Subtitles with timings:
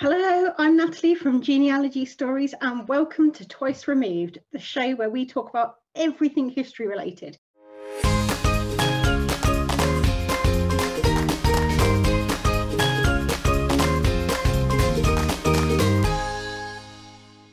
[0.00, 5.26] Hello, I'm Natalie from Genealogy Stories, and welcome to Twice Removed, the show where we
[5.26, 7.36] talk about everything history related.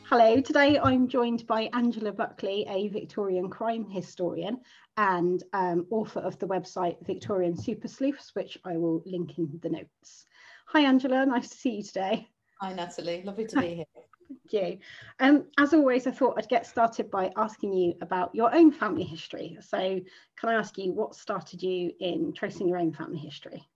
[0.04, 4.60] Hello, today I'm joined by Angela Buckley, a Victorian crime historian
[4.96, 9.68] and um, author of the website Victorian Super Sleuths, which I will link in the
[9.68, 10.26] notes.
[10.66, 12.28] Hi, Angela, nice to see you today.
[12.60, 13.22] Hi, Natalie.
[13.22, 13.84] Lovely to be here.
[14.28, 14.78] Thank you.
[15.20, 19.04] Um, as always, I thought I'd get started by asking you about your own family
[19.04, 19.58] history.
[19.60, 23.68] So, can I ask you what started you in tracing your own family history?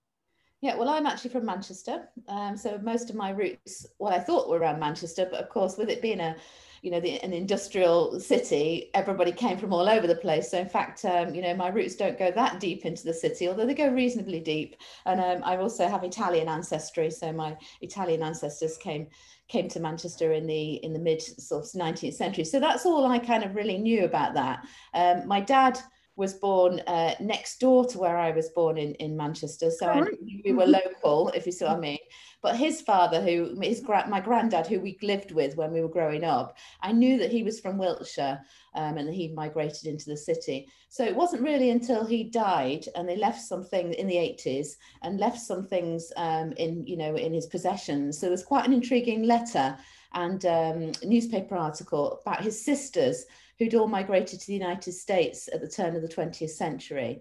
[0.61, 2.09] Yeah, well, I'm actually from Manchester.
[2.29, 5.79] Um, so, most of my roots, what I thought were around Manchester, but of course,
[5.79, 6.37] with it being a
[6.83, 10.51] you know, the, an industrial city, everybody came from all over the place.
[10.51, 13.49] So in fact, um, you know, my roots don't go that deep into the city,
[13.49, 14.77] although they go reasonably deep.
[15.05, 17.11] And um, I also have Italian ancestry.
[17.11, 19.09] So my Italian ancestors came
[19.49, 22.45] came to Manchester in the in the mid sort of 19th century.
[22.45, 24.65] So that's all I kind of really knew about that.
[24.95, 25.79] Um, my dad
[26.17, 29.71] was born uh, next door to where I was born in, in Manchester.
[29.71, 30.07] So oh,
[30.45, 31.99] we were local, if you see what I mean.
[32.43, 35.89] But his father, who his gra- my granddad, who we lived with when we were
[35.89, 38.41] growing up, I knew that he was from Wiltshire
[38.75, 40.69] um, and that he migrated into the city.
[40.89, 45.21] So it wasn't really until he died and they left something in the 80s and
[45.21, 48.19] left some things um, in, you know, in his possessions.
[48.19, 49.77] So there's quite an intriguing letter
[50.15, 53.25] and um, newspaper article about his sisters
[53.61, 57.21] who'd all migrated to the United States at the turn of the 20th century.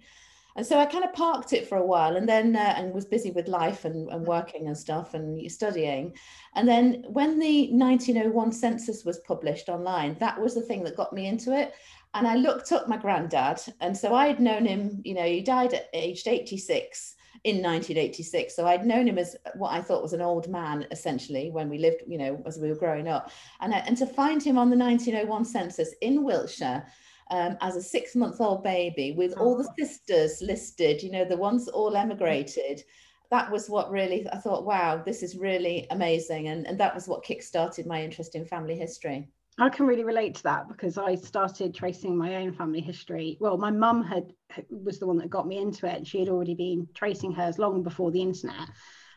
[0.56, 3.06] And so I kind of parked it for a while and then uh, and was
[3.06, 6.18] busy with life and, and working and stuff and studying.
[6.56, 11.14] And then when the 1901 census was published online, that was the thing that got
[11.14, 11.76] me into it.
[12.14, 13.62] And I looked up my granddad.
[13.80, 18.56] And so I had known him, you know, he died at aged 86 in 1986.
[18.56, 21.78] So I'd known him as what I thought was an old man, essentially, when we
[21.78, 23.32] lived, you know, as we were growing up.
[23.62, 26.86] And, and to find him on the 1901 census in Wiltshire
[27.32, 29.74] um, as a six month old baby with all the oh.
[29.78, 32.84] sisters listed, you know, the ones all emigrated.
[33.30, 36.48] That was what really I thought, wow, this is really amazing.
[36.48, 39.30] And, and that was what kickstarted my interest in family history.
[39.60, 43.38] I can really relate to that because I started tracing my own family history.
[43.40, 44.34] Well, my mum had
[44.70, 47.60] was the one that got me into it, and she had already been tracing hers
[47.60, 48.70] long before the internet.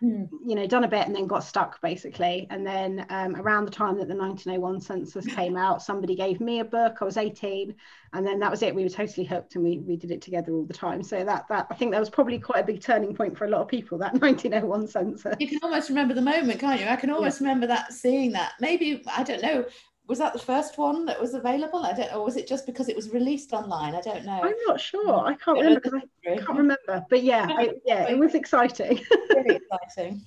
[0.03, 0.29] Mm.
[0.45, 2.49] You know, done a bit and then got stuck basically.
[2.51, 6.59] And then um, around the time that the 1901 census came out, somebody gave me
[6.59, 6.99] a book.
[7.01, 7.73] I was 18,
[8.13, 8.75] and then that was it.
[8.75, 11.05] We were totally hooked, and we we did it together all the time.
[11.05, 13.49] So that that I think that was probably quite a big turning point for a
[13.49, 13.97] lot of people.
[13.99, 15.37] That 1901 census.
[15.39, 16.87] You can almost remember the moment, can't you?
[16.89, 17.47] I can almost yeah.
[17.47, 18.55] remember that seeing that.
[18.59, 19.65] Maybe I don't know
[20.09, 21.85] was that the first one that was available?
[21.85, 23.95] I don't, or was it just because it was released online?
[23.95, 24.41] I don't know.
[24.43, 25.27] I'm not sure.
[25.27, 26.03] I can't remember.
[26.27, 27.07] I can't remember.
[27.09, 29.01] But yeah, it, yeah, it was exciting.
[29.31, 30.25] Really exciting.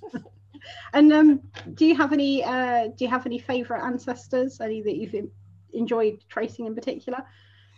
[0.94, 1.42] and um,
[1.74, 2.44] do you have any?
[2.44, 4.62] Uh, do you have any favourite ancestors?
[4.62, 5.30] Any that you've
[5.74, 7.26] enjoyed tracing in particular?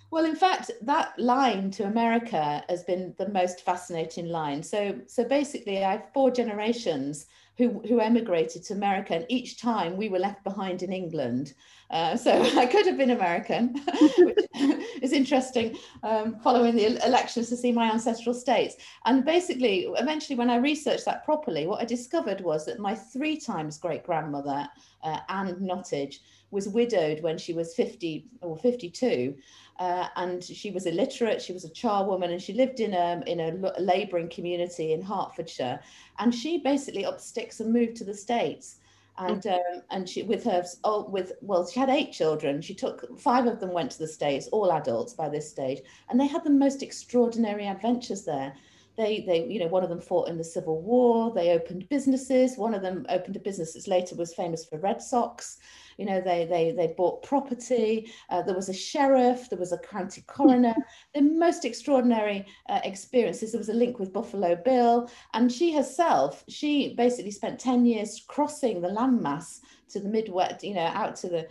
[0.09, 4.63] Well, in fact, that line to America has been the most fascinating line.
[4.63, 7.25] So, so basically, I have four generations
[7.57, 11.53] who, who emigrated to America, and each time we were left behind in England.
[11.89, 13.75] Uh, so I could have been American,
[14.17, 14.45] which
[15.01, 18.75] is interesting, um, following the elections to see my ancestral states.
[19.05, 23.37] And basically, eventually, when I researched that properly, what I discovered was that my three
[23.37, 24.67] times great grandmother,
[25.03, 26.19] uh, Anne Nottage,
[26.51, 29.35] was widowed when she was 50 or 52
[29.79, 31.41] uh, and she was illiterate.
[31.41, 35.79] She was a charwoman, and she lived in a in a labouring community in Hertfordshire.
[36.19, 38.77] And she basically up sticks and moved to the states.
[39.19, 42.61] And um, and she with her oh, with well she had eight children.
[42.61, 46.19] She took five of them went to the states, all adults by this stage, and
[46.19, 48.53] they had the most extraordinary adventures there.
[48.97, 51.31] They, they, you know, one of them fought in the Civil War.
[51.33, 52.57] They opened businesses.
[52.57, 55.59] One of them opened a business that later was famous for Red Sox
[55.97, 59.77] you know they they they bought property uh, there was a sheriff there was a
[59.79, 60.75] county coroner
[61.13, 66.43] the most extraordinary uh, experiences there was a link with buffalo bill and she herself
[66.47, 69.59] she basically spent 10 years crossing the landmass
[69.89, 71.47] to the midwest you know out to the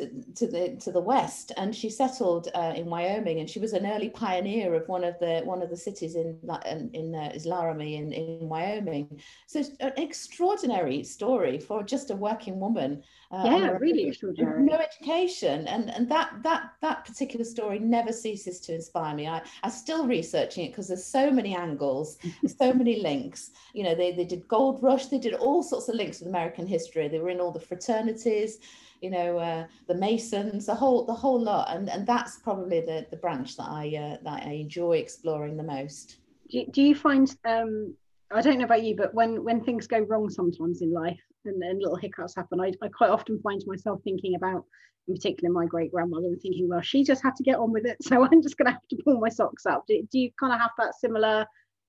[0.00, 3.72] to, to the to the west and she settled uh, in Wyoming and she was
[3.72, 7.30] an early pioneer of one of the one of the cities in in, in uh,
[7.34, 9.20] is Laramie in, in Wyoming.
[9.46, 14.62] So an extraordinary story for just a working woman uh, yeah really extraordinary.
[14.62, 15.66] no education.
[15.68, 19.28] And and that that that particular story never ceases to inspire me.
[19.28, 22.18] I I'm still researching it because there's so many angles
[22.58, 23.50] so many links.
[23.74, 26.66] You know they, they did gold rush they did all sorts of links with American
[26.66, 27.08] history.
[27.08, 28.58] They were in all the fraternities
[29.00, 33.06] you know, uh, the Masons, the whole the whole lot, and and that's probably the
[33.10, 36.18] the branch that I uh, that I enjoy exploring the most.
[36.50, 37.94] Do, do you find um,
[38.30, 41.62] I don't know about you, but when when things go wrong sometimes in life, and,
[41.62, 44.64] and little hiccups happen, I, I quite often find myself thinking about,
[45.08, 47.86] in particular, my great grandmother, and thinking, well, she just had to get on with
[47.86, 49.84] it, so I'm just going to have to pull my socks up.
[49.86, 51.46] Do, do you kind of have that similar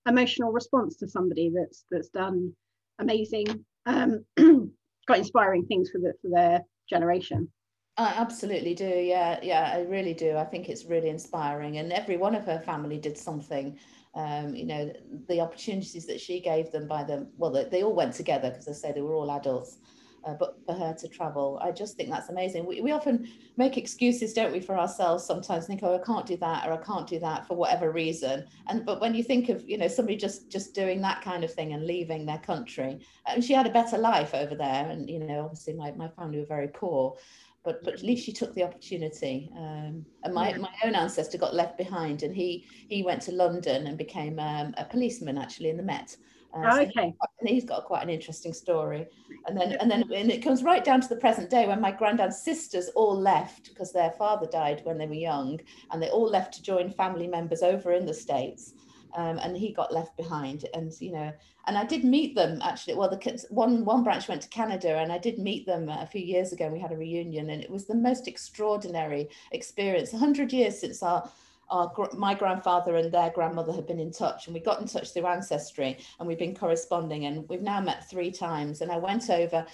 [0.08, 2.54] emotional response to somebody that's that's done
[3.00, 4.26] amazing, um,
[5.08, 7.50] quite inspiring things for the for their generation?
[7.98, 8.86] I absolutely do.
[8.86, 10.38] Yeah, yeah, I really do.
[10.38, 13.78] I think it's really inspiring, and every one of her family did something
[14.14, 14.92] um, you know,
[15.28, 18.68] the opportunities that she gave them by them, well, they, they all went together because
[18.68, 19.78] I say they were all adults.
[20.24, 22.66] Uh, but for her to travel, I just think that's amazing.
[22.66, 23.28] We, we often
[23.58, 26.78] make excuses, don't we, for ourselves sometimes think, oh, I can't do that or I
[26.78, 28.46] can't do that for whatever reason.
[28.68, 31.54] And but when you think of, you know, somebody just just doing that kind of
[31.54, 34.90] thing and leaving their country, and she had a better life over there.
[34.90, 37.18] And, you know, obviously my, my family were very poor
[37.64, 39.52] but but at least she took the opportunity.
[39.56, 43.88] Um, and my, my own ancestor got left behind, and he he went to London
[43.88, 46.18] and became um, a policeman actually in the Met.
[46.54, 47.14] Uh, oh, okay.
[47.20, 49.08] So he's got quite an interesting story.
[49.48, 51.92] And then and then and it comes right down to the present day when my
[51.92, 55.60] granddad's sisters all left because their father died when they were young,
[55.92, 58.74] and they all left to join family members over in the states
[59.16, 60.66] um, and he got left behind.
[60.74, 61.32] And you know,
[61.68, 62.96] and I did meet them actually.
[62.96, 66.06] Well, the kids, one one branch went to Canada, and I did meet them a
[66.06, 66.66] few years ago.
[66.66, 70.12] and We had a reunion, and it was the most extraordinary experience.
[70.12, 71.30] hundred years since our
[71.72, 75.12] our, my grandfather and their grandmother had been in touch and we got in touch
[75.12, 78.82] through ancestry and we've been corresponding and we've now met three times.
[78.82, 79.66] And i went over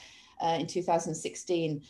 [0.42, 1.82] uh, in 2016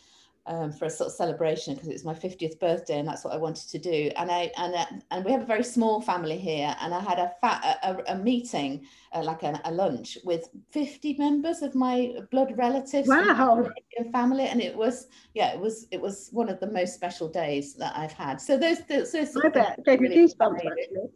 [0.48, 3.34] um, for a sort of celebration because it was my 50th birthday and that's what
[3.34, 4.10] I wanted to do.
[4.16, 7.18] And I and uh, and we have a very small family here, and I had
[7.18, 12.14] a fat a, a meeting uh, like a, a, lunch with 50 members of my
[12.30, 13.70] blood relatives wow.
[13.96, 17.28] and family, and it was yeah it was it was one of the most special
[17.28, 18.40] days that I've had.
[18.40, 20.62] So those those, those I bet gave really goosebumps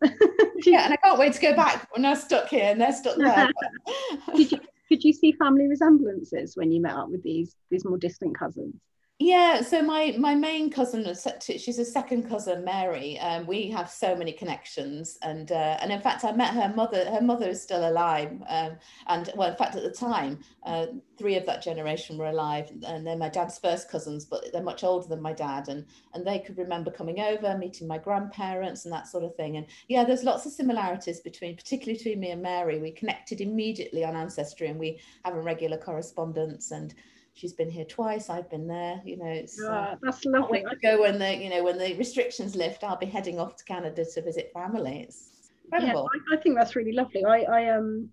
[0.67, 3.17] yeah, and I can't wait to go back when I'm stuck here and they're stuck
[3.17, 3.49] there.
[4.37, 7.96] Did you, could you see family resemblances when you met up with these these more
[7.96, 8.75] distant cousins?
[9.24, 11.06] Yeah, so my my main cousin,
[11.40, 13.20] she's a second cousin, Mary.
[13.20, 17.04] Um, we have so many connections, and uh, and in fact, I met her mother.
[17.08, 20.86] Her mother is still alive, um, and well, in fact, at the time, uh,
[21.19, 24.82] three of that generation were alive, and they're my dad's first cousins, but they're much
[24.82, 28.92] older than my dad, and and they could remember coming over, meeting my grandparents, and
[28.92, 29.56] that sort of thing.
[29.56, 32.80] And yeah, there's lots of similarities between, particularly between me and Mary.
[32.80, 36.92] We connected immediately on ancestry, and we have a regular correspondence, and
[37.34, 40.64] she's been here twice i've been there you know it's uh, that's lovely.
[40.67, 43.64] I go when the you know when the restrictions lift i'll be heading off to
[43.64, 45.06] canada to visit family.
[45.08, 46.08] It's incredible.
[46.14, 47.25] Yeah, I, I think that's really lovely.
[47.25, 48.08] I i um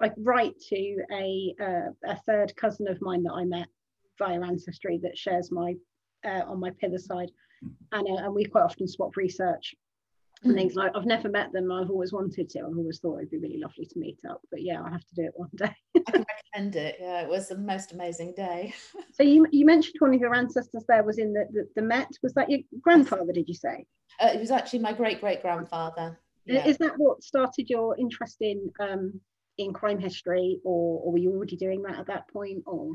[0.00, 3.68] i write to a uh, a third cousin of mine that i met
[4.18, 5.74] via ancestry that shares my
[6.24, 7.30] uh, on my pither side
[7.92, 9.74] and, uh, and we quite often swap research
[10.42, 11.70] and things like I've never met them.
[11.70, 12.60] I've always wanted to.
[12.60, 14.40] I've always thought it'd be really lovely to meet up.
[14.50, 15.74] But yeah, I have to do it one day.
[15.96, 16.96] I can recommend it.
[17.00, 18.74] Yeah, it was the most amazing day.
[19.12, 22.08] so you you mentioned one of your ancestors there was in the the, the Met.
[22.22, 23.32] Was that your grandfather?
[23.32, 23.84] Did you say?
[24.20, 26.18] Uh, it was actually my great great grandfather.
[26.46, 26.66] Yeah.
[26.66, 29.20] Is that what started your interest in um,
[29.58, 32.94] in crime history, or, or were you already doing that at that point, or?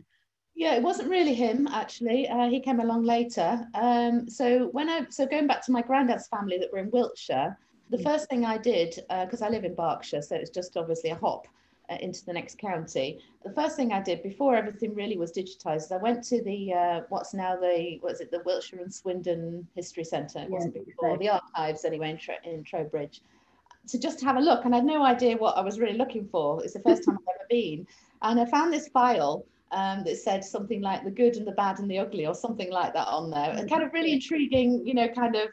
[0.56, 2.30] Yeah, it wasn't really him actually.
[2.30, 3.68] Uh, he came along later.
[3.76, 7.58] Um, so when I so going back to my granddad's family that were in Wiltshire,
[7.90, 8.04] the mm.
[8.04, 11.16] first thing I did because uh, I live in Berkshire, so it's just obviously a
[11.16, 11.48] hop
[11.90, 13.20] uh, into the next county.
[13.44, 17.02] The first thing I did before everything really was digitized, I went to the uh,
[17.10, 20.40] what's now the what's it the Wiltshire and Swindon History Centre.
[20.40, 23.22] It wasn't before the archives anyway in, Tro- in Trowbridge.
[23.90, 26.28] To just have a look, and I had no idea what I was really looking
[26.30, 26.64] for.
[26.64, 27.86] It's the first time I've ever been,
[28.22, 29.46] and I found this file
[29.76, 32.72] um, that said something like the good and the bad and the ugly or something
[32.72, 33.54] like that on there.
[33.58, 35.50] A kind of really intriguing, you know, kind of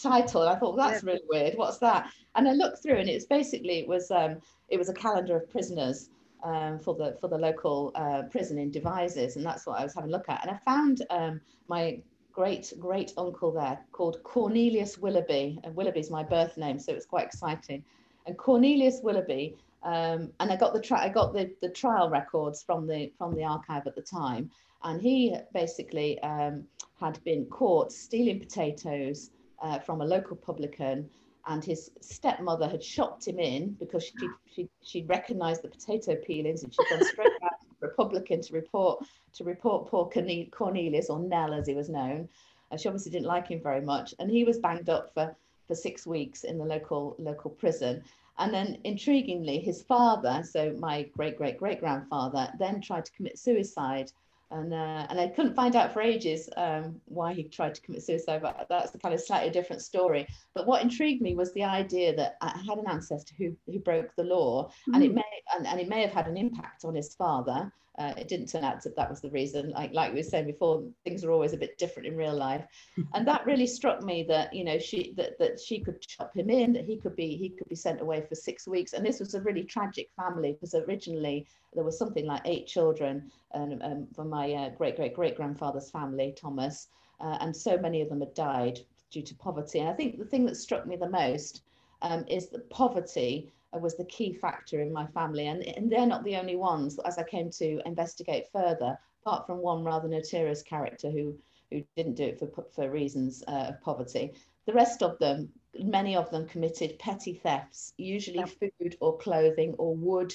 [0.00, 0.48] title.
[0.48, 1.54] I thought well, that's really weird.
[1.56, 2.08] What's that?
[2.36, 4.36] And I looked through, and it's basically it was um,
[4.68, 6.10] it was a calendar of prisoners
[6.44, 9.92] um, for the for the local uh, prison in Devizes, and that's what I was
[9.92, 10.46] having a look at.
[10.46, 12.00] And I found um, my
[12.32, 17.26] great great uncle there called Cornelius Willoughby, and Willoughby's my birth name, so it's quite
[17.26, 17.82] exciting.
[18.26, 22.86] And Cornelius Willoughby um, and I got the I got the, the trial records from
[22.86, 24.50] the from the archive at the time,
[24.82, 26.64] and he basically um,
[27.00, 29.30] had been caught stealing potatoes
[29.62, 31.08] uh, from a local publican,
[31.46, 36.64] and his stepmother had shopped him in because she she she recognised the potato peelings,
[36.64, 39.04] and she'd gone straight back to the Republican to report
[39.34, 40.10] to report poor
[40.50, 42.28] Cornelius or Nell as he was known.
[42.70, 45.34] And she obviously didn't like him very much, and he was banged up for
[45.68, 48.02] for six weeks in the local local prison.
[48.38, 53.38] And then, intriguingly, his father, so my great great great grandfather, then tried to commit
[53.38, 54.12] suicide.
[54.50, 58.02] And, uh, and I couldn't find out for ages um, why he tried to commit
[58.02, 60.26] suicide, but that's a kind of slightly different story.
[60.54, 64.14] But what intrigued me was the idea that I had an ancestor who, who broke
[64.16, 64.94] the law, mm.
[64.94, 65.16] and it mm.
[65.16, 65.22] may
[65.54, 68.62] and, and it may have had an impact on his father, uh, it didn't turn
[68.62, 69.70] out that that was the reason.
[69.70, 72.64] Like like we were saying before, things are always a bit different in real life,
[73.14, 76.48] and that really struck me that you know she that that she could chop him
[76.48, 79.18] in, that he could be he could be sent away for six weeks, and this
[79.18, 84.06] was a really tragic family because originally there was something like eight children um, um,
[84.14, 86.88] from my uh, great great great grandfather's family, Thomas,
[87.20, 88.78] uh, and so many of them had died
[89.10, 89.80] due to poverty.
[89.80, 91.62] And I think the thing that struck me the most
[92.02, 95.46] um, is that poverty was the key factor in my family.
[95.46, 99.58] And, and they're not the only ones, as I came to investigate further, apart from
[99.58, 101.36] one rather notorious character who,
[101.70, 104.32] who didn't do it for, for reasons uh, of poverty.
[104.66, 109.94] The rest of them, many of them committed petty thefts, usually food or clothing or
[109.94, 110.34] wood.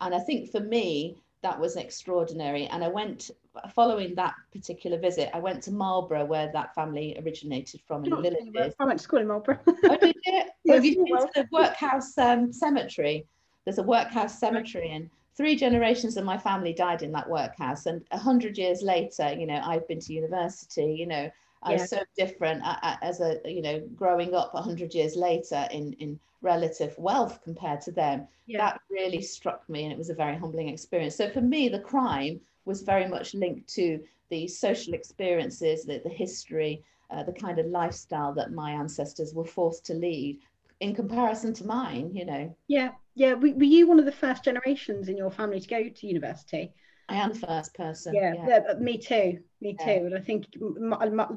[0.00, 2.66] And I think for me, that was extraordinary.
[2.66, 3.30] And I went,
[3.74, 8.74] following that particular visit, I went to Marlborough, where that family originated from in villages.
[8.78, 9.60] I went to school in Marlborough.
[9.66, 10.44] oh, did you?
[10.72, 13.26] Have you been to the workhouse um, cemetery?
[13.64, 17.86] There's a workhouse cemetery, and three generations of my family died in that workhouse.
[17.86, 20.94] And a hundred years later, you know, I've been to university.
[20.98, 21.30] You know,
[21.66, 22.62] I was so different
[23.02, 27.80] as a, you know, growing up a hundred years later in in relative wealth compared
[27.82, 28.28] to them.
[28.46, 28.58] Yeah.
[28.58, 31.16] That really struck me, and it was a very humbling experience.
[31.16, 36.10] So for me, the crime was very much linked to the social experiences, the, the
[36.10, 40.38] history, uh, the kind of lifestyle that my ancestors were forced to lead
[40.80, 42.54] in comparison to mine, you know.
[42.68, 43.34] Yeah, yeah.
[43.34, 46.72] Were, were you one of the first generations in your family to go to university?
[47.08, 48.14] I am the first person.
[48.14, 48.60] Yeah, yeah.
[48.66, 49.38] yeah me too.
[49.60, 49.84] Me yeah.
[49.84, 50.06] too.
[50.06, 50.46] And I think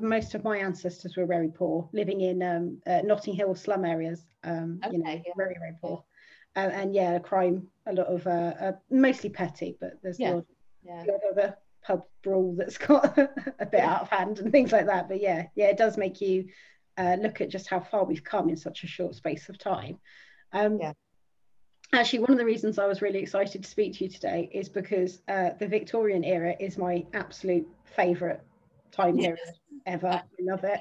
[0.02, 4.26] most of my ancestors were very poor, living in um, uh, Notting Hill slum areas.
[4.44, 6.04] Um, okay, you know, very very poor.
[6.56, 10.34] Uh, and yeah, crime, a lot of uh, uh mostly petty, but there's yeah.
[10.34, 10.46] a lot,
[10.84, 11.04] yeah.
[11.04, 14.72] a lot of a pub brawl that's got a bit out of hand and things
[14.72, 15.08] like that.
[15.08, 16.48] But yeah, yeah, it does make you
[16.98, 20.00] uh, look at just how far we've come in such a short space of time.
[20.52, 20.94] Um, yeah
[21.94, 24.70] actually one of the reasons I was really excited to speak to you today is
[24.70, 28.40] because uh, the Victorian era is my absolute favourite
[28.92, 29.40] time period
[29.86, 30.08] ever.
[30.08, 30.80] I love it.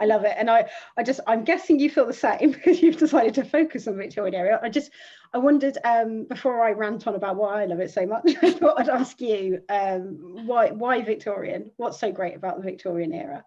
[0.00, 0.34] I love it.
[0.36, 3.86] And I, I just, I'm guessing you feel the same because you've decided to focus
[3.86, 4.58] on Victorian era.
[4.62, 4.90] I just,
[5.34, 8.50] I wondered um, before I rant on about why I love it so much, I
[8.50, 11.70] thought I'd ask you um, why, why Victorian?
[11.76, 13.44] What's so great about the Victorian era?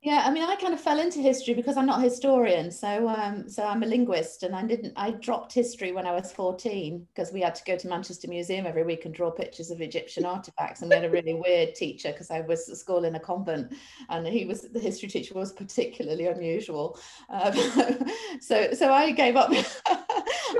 [0.00, 3.08] Yeah, I mean, I kind of fell into history because I'm not a historian, so
[3.08, 4.92] um, so I'm a linguist, and I didn't.
[4.94, 8.64] I dropped history when I was 14 because we had to go to Manchester Museum
[8.64, 12.12] every week and draw pictures of Egyptian artifacts, and we had a really weird teacher
[12.12, 13.74] because I was at school in a convent,
[14.08, 16.96] and he was the history teacher was particularly unusual.
[17.28, 17.54] Um,
[18.40, 19.50] so so I gave up.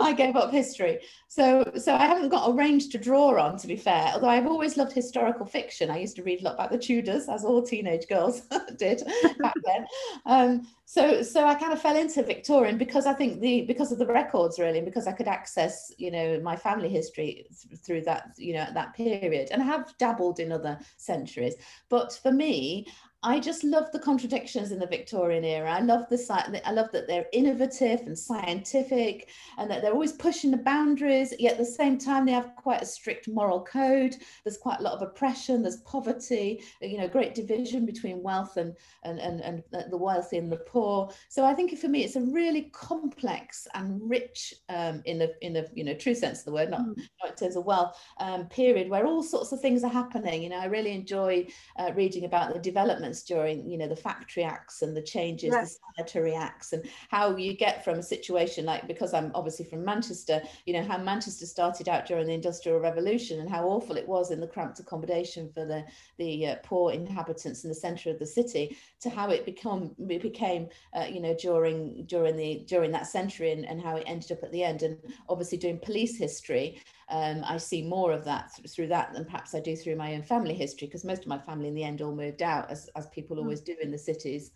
[0.02, 0.98] I gave up history.
[1.28, 4.10] So so I haven't got a range to draw on, to be fair.
[4.14, 5.90] Although I've always loved historical fiction.
[5.90, 8.42] I used to read a lot about the Tudors, as all teenage girls
[8.76, 9.02] did
[9.38, 9.86] back then.
[10.26, 13.98] Um, so so I kind of fell into Victorian because I think the because of
[13.98, 18.02] the records really, and because I could access you know my family history th- through
[18.02, 21.54] that you know that period, and I have dabbled in other centuries.
[21.88, 22.86] But for me,
[23.24, 25.72] I just love the contradictions in the Victorian era.
[25.72, 30.52] I love the I love that they're innovative and scientific, and that they're always pushing
[30.52, 31.34] the boundaries.
[31.36, 34.14] Yet at the same time, they have quite a strict moral code.
[34.44, 35.62] There's quite a lot of oppression.
[35.62, 36.62] There's poverty.
[36.80, 41.10] You know, great division between wealth and and and, and the wealthy and the poor.
[41.28, 45.54] So I think for me, it's a really complex and rich, um, in the in
[45.54, 46.96] the you know true sense of the word, not, mm.
[47.20, 50.40] not in terms of wealth, um, period where all sorts of things are happening.
[50.40, 51.48] You know, I really enjoy
[51.80, 55.78] uh, reading about the development during you know the factory acts and the changes the
[55.96, 60.40] sanitary acts and how you get from a situation like because i'm obviously from manchester
[60.66, 64.30] you know how manchester started out during the industrial revolution and how awful it was
[64.30, 65.84] in the cramped accommodation for the
[66.18, 70.22] the uh, poor inhabitants in the center of the city to how it become it
[70.22, 74.32] became uh, you know during during the during that century and, and how it ended
[74.32, 74.82] up at the end.
[74.82, 74.98] And
[75.28, 79.54] obviously doing police history um, I see more of that th- through that than perhaps
[79.54, 82.02] I do through my own family history, because most of my family in the end
[82.02, 83.40] all moved out, as, as people mm.
[83.40, 84.50] always do in the cities.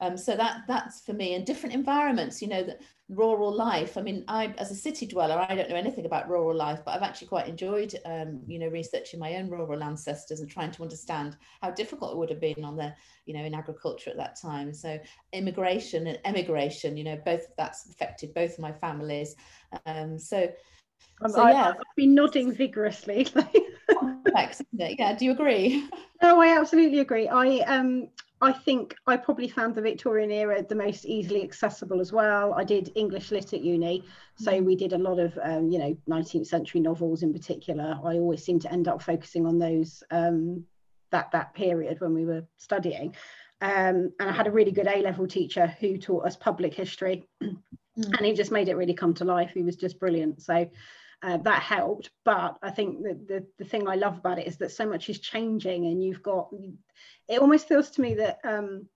[0.00, 2.76] Um, so that that's for me and different environments you know the
[3.10, 6.56] rural life i mean i as a city dweller i don't know anything about rural
[6.56, 10.50] life but i've actually quite enjoyed um, you know researching my own rural ancestors and
[10.50, 12.92] trying to understand how difficult it would have been on the
[13.26, 14.98] you know in agriculture at that time so
[15.32, 19.36] immigration and emigration you know both that's affected both of my families
[19.86, 20.50] um, so
[21.28, 21.68] so, I, yeah.
[21.68, 23.26] I've been nodding vigorously.
[23.90, 25.16] Complex, yeah.
[25.16, 25.88] Do you agree?
[26.22, 27.28] No, I absolutely agree.
[27.28, 28.08] I um
[28.40, 32.52] I think I probably found the Victorian era the most easily accessible as well.
[32.52, 34.04] I did English lit at uni,
[34.36, 34.64] so mm.
[34.64, 37.98] we did a lot of um, you know 19th century novels in particular.
[38.04, 40.64] I always seem to end up focusing on those um,
[41.10, 43.14] that that period when we were studying.
[43.60, 47.24] Um, and I had a really good A level teacher who taught us public history,
[47.98, 48.16] mm.
[48.16, 49.52] and he just made it really come to life.
[49.54, 50.42] He was just brilliant.
[50.42, 50.68] So
[51.24, 54.58] uh, that helped but i think that the, the thing i love about it is
[54.58, 56.50] that so much is changing and you've got
[57.28, 58.86] it almost feels to me that um,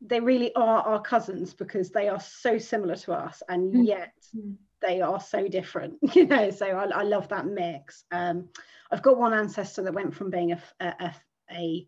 [0.00, 3.86] they really are our cousins because they are so similar to us and mm.
[3.86, 4.54] yet mm.
[4.80, 8.48] they are so different you know so i, I love that mix um,
[8.90, 11.14] i've got one ancestor that went from being a, a,
[11.50, 11.86] a,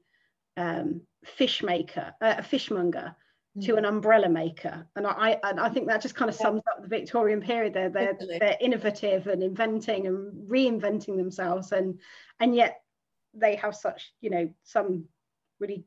[0.58, 3.16] um, fish maker a fishmonger
[3.62, 4.86] to an umbrella maker.
[4.96, 7.74] And I, and I think that just kind of sums up the Victorian period.
[7.74, 11.72] They're, they're, they're innovative and inventing and reinventing themselves.
[11.72, 12.00] And
[12.40, 12.82] and yet
[13.34, 15.04] they have such you know some
[15.60, 15.84] really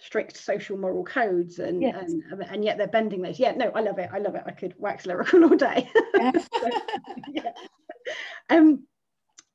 [0.00, 2.10] strict social moral codes and, yes.
[2.10, 3.38] and and yet they're bending those.
[3.38, 4.10] Yeah no I love it.
[4.12, 4.42] I love it.
[4.46, 5.88] I could wax lyrical all day.
[6.14, 6.32] So,
[7.32, 7.52] yeah.
[8.50, 8.86] um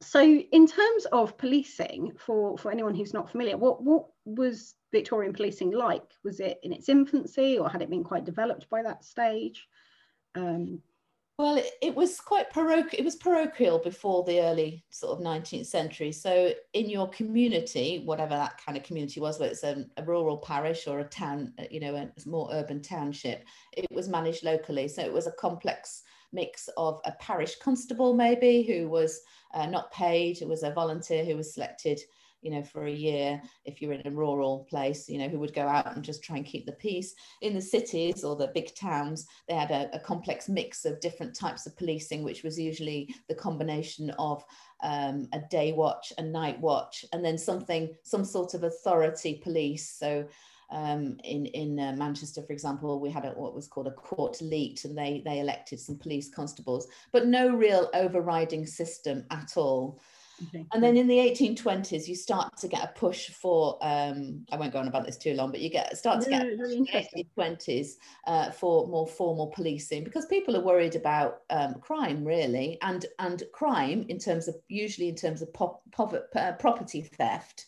[0.10, 5.34] so in terms of policing for for anyone who's not familiar what what was Victorian
[5.34, 6.04] policing like?
[6.24, 9.68] Was it in its infancy or had it been quite developed by that stage?
[10.36, 10.82] Um,
[11.38, 12.90] well, it, it, was quite parochial.
[12.92, 16.12] It was parochial before the early sort of 19th century.
[16.12, 20.38] So, in your community, whatever that kind of community was, whether it's a, a rural
[20.38, 24.90] parish or a town, you know, a more urban township, it was managed locally.
[24.90, 29.22] So, it was a complex mix of a parish constable, maybe, who was
[29.54, 32.00] uh, not paid, it was a volunteer who was selected
[32.42, 35.54] you know, for a year if you're in a rural place, you know, who would
[35.54, 37.14] go out and just try and keep the peace.
[37.42, 41.36] In the cities or the big towns, they had a, a complex mix of different
[41.36, 44.44] types of policing, which was usually the combination of
[44.82, 49.90] um, a day watch, a night watch, and then something, some sort of authority police.
[49.90, 50.26] So
[50.72, 54.42] um, in in uh, Manchester, for example, we had a, what was called a court
[54.42, 60.00] leet, and they they elected some police constables, but no real overriding system at all.
[60.48, 60.66] Okay.
[60.74, 64.72] And then in the 1820s, you start to get a push for, um, I won't
[64.72, 67.26] go on about this too long, but you get start to get really in the
[67.38, 67.96] 1820s
[68.26, 73.44] uh, for more formal policing because people are worried about um, crime really and, and
[73.54, 75.84] crime in terms of usually in terms of pop,
[76.36, 77.66] uh, property theft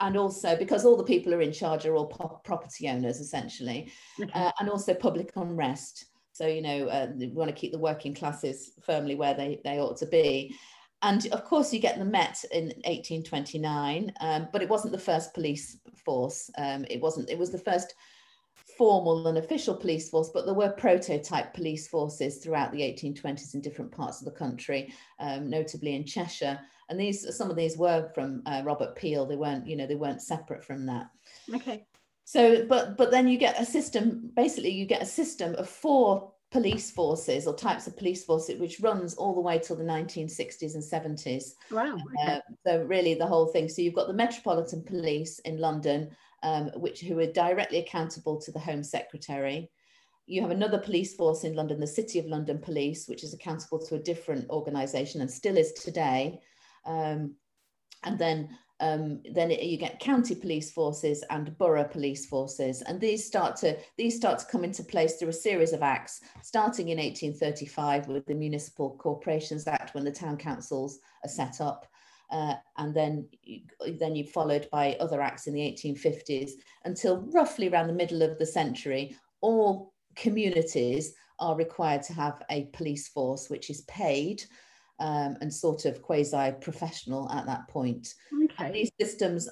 [0.00, 3.90] and also because all the people are in charge are all po- property owners essentially,
[4.20, 4.30] okay.
[4.34, 6.06] uh, and also public unrest.
[6.32, 9.78] So you know uh, we want to keep the working classes firmly where they they
[9.80, 10.54] ought to be,
[11.02, 15.34] and of course, you get the Met in 1829, um, but it wasn't the first
[15.34, 16.50] police force.
[16.56, 17.30] Um, it wasn't.
[17.30, 17.94] It was the first
[18.76, 23.60] formal and official police force, but there were prototype police forces throughout the 1820s in
[23.60, 26.58] different parts of the country, um, notably in Cheshire.
[26.88, 29.26] And these, some of these were from uh, Robert Peel.
[29.26, 31.10] They weren't, you know, they weren't separate from that.
[31.54, 31.86] Okay.
[32.24, 34.30] So, but but then you get a system.
[34.34, 38.80] Basically, you get a system of four police forces or types of police forces, which
[38.80, 41.52] runs all the way till the 1960s and 70s.
[41.70, 41.94] Wow.
[41.94, 42.32] Okay.
[42.32, 43.68] Uh, so really the whole thing.
[43.68, 46.10] So you've got the Metropolitan Police in London,
[46.42, 49.70] um, which who are directly accountable to the Home Secretary.
[50.26, 53.78] You have another police force in London, the City of London Police, which is accountable
[53.86, 56.40] to a different organisation and still is today.
[56.84, 57.36] Um,
[58.02, 63.00] and then um, then it, you get county police forces and borough police forces, and
[63.00, 66.90] these start to these start to come into place through a series of acts, starting
[66.90, 71.86] in 1835 with the Municipal Corporations Act when the town councils are set up,
[72.30, 73.28] uh, and then
[73.98, 76.52] then you followed by other acts in the 1850s
[76.84, 82.64] until roughly around the middle of the century, all communities are required to have a
[82.72, 84.42] police force which is paid
[84.98, 88.14] um, and sort of quasi professional at that point.
[88.44, 88.72] Okay.
[88.72, 89.48] these systems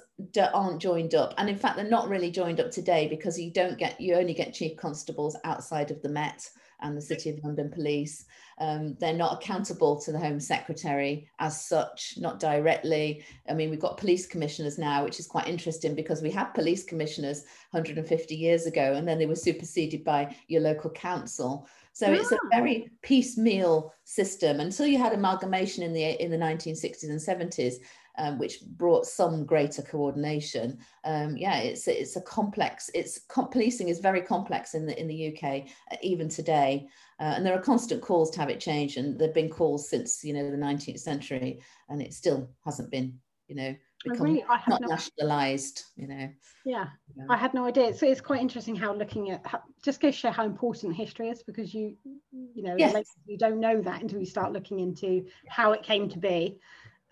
[0.55, 3.79] aren't joined up, and in fact, they're not really joined up today because you don't
[3.79, 6.49] get you only get chief constables outside of the Met
[6.81, 8.25] and the City of London Police.
[8.59, 13.25] Um, they're not accountable to the Home Secretary as such, not directly.
[13.49, 16.85] I mean, we've got police commissioners now, which is quite interesting because we had police
[16.85, 21.67] commissioners 150 years ago, and then they were superseded by your local council.
[21.95, 22.49] So it's a ah.
[22.51, 27.75] very piecemeal system until you had amalgamation in the in the 1960s and 70s.
[28.17, 30.79] Um, which brought some greater coordination.
[31.03, 32.89] Um, yeah, it's it's a complex.
[32.95, 36.87] It's policing is very complex in the in the UK uh, even today,
[37.19, 38.99] uh, and there are constant calls to have it changed.
[38.99, 43.19] And there've been calls since you know the 19th century, and it still hasn't been
[43.49, 43.75] you know
[44.05, 46.29] become really, not no, nationalized you know
[46.65, 50.01] yeah, yeah, i had no idea so it's quite interesting how looking at how, just
[50.01, 51.97] goes to show how important history is because you
[52.33, 52.95] you know yes.
[53.27, 56.59] you don't know that until you start looking into how it came to be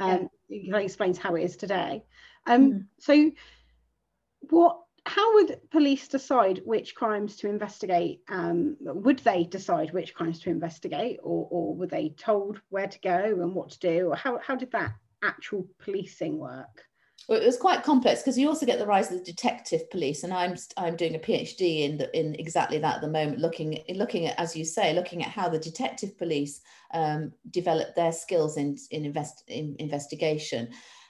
[0.00, 0.28] um yeah.
[0.52, 2.02] It explains how it is today
[2.46, 2.86] um mm.
[2.98, 3.30] so
[4.50, 10.38] what how would police decide which crimes to investigate um, would they decide which crimes
[10.40, 14.16] to investigate or, or were they told where to go and what to do or
[14.16, 14.92] how, how did that
[15.24, 16.84] actual policing work?
[17.33, 20.23] Well, it was quite complex because you also get the rise of the detective police,
[20.23, 23.83] and I'm I'm doing a PhD in the, in exactly that at the moment, looking
[23.95, 26.61] looking at as you say, looking at how the detective police
[26.92, 30.68] um, develop their skills in in, invest, in investigation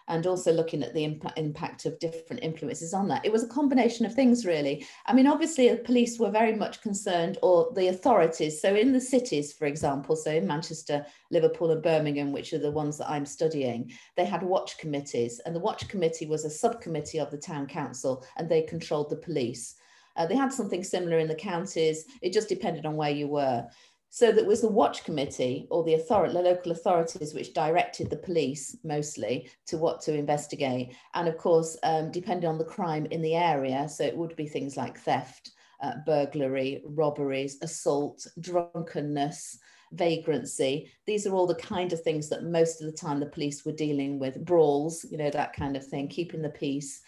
[0.08, 3.24] and also looking at the impact, impact of different influences on that.
[3.24, 4.86] It was a combination of things, really.
[5.06, 8.60] I mean, obviously, the police were very much concerned, or the authorities.
[8.60, 12.70] So, in the cities, for example, so in Manchester, Liverpool, and Birmingham, which are the
[12.70, 17.18] ones that I'm studying, they had watch committees, and the watch committee was a subcommittee
[17.18, 19.76] of the town council, and they controlled the police.
[20.16, 22.04] Uh, they had something similar in the counties.
[22.20, 23.66] It just depended on where you were.
[24.14, 28.18] So that was the watch committee or the authority, the local authorities, which directed the
[28.18, 30.94] police mostly to what to investigate.
[31.14, 34.46] And of course, um, depending on the crime in the area, so it would be
[34.46, 39.58] things like theft, uh, burglary, robberies, assault, drunkenness,
[39.92, 40.92] vagrancy.
[41.06, 43.72] These are all the kind of things that most of the time the police were
[43.72, 47.00] dealing with, brawls, you know, that kind of thing, keeping the peace.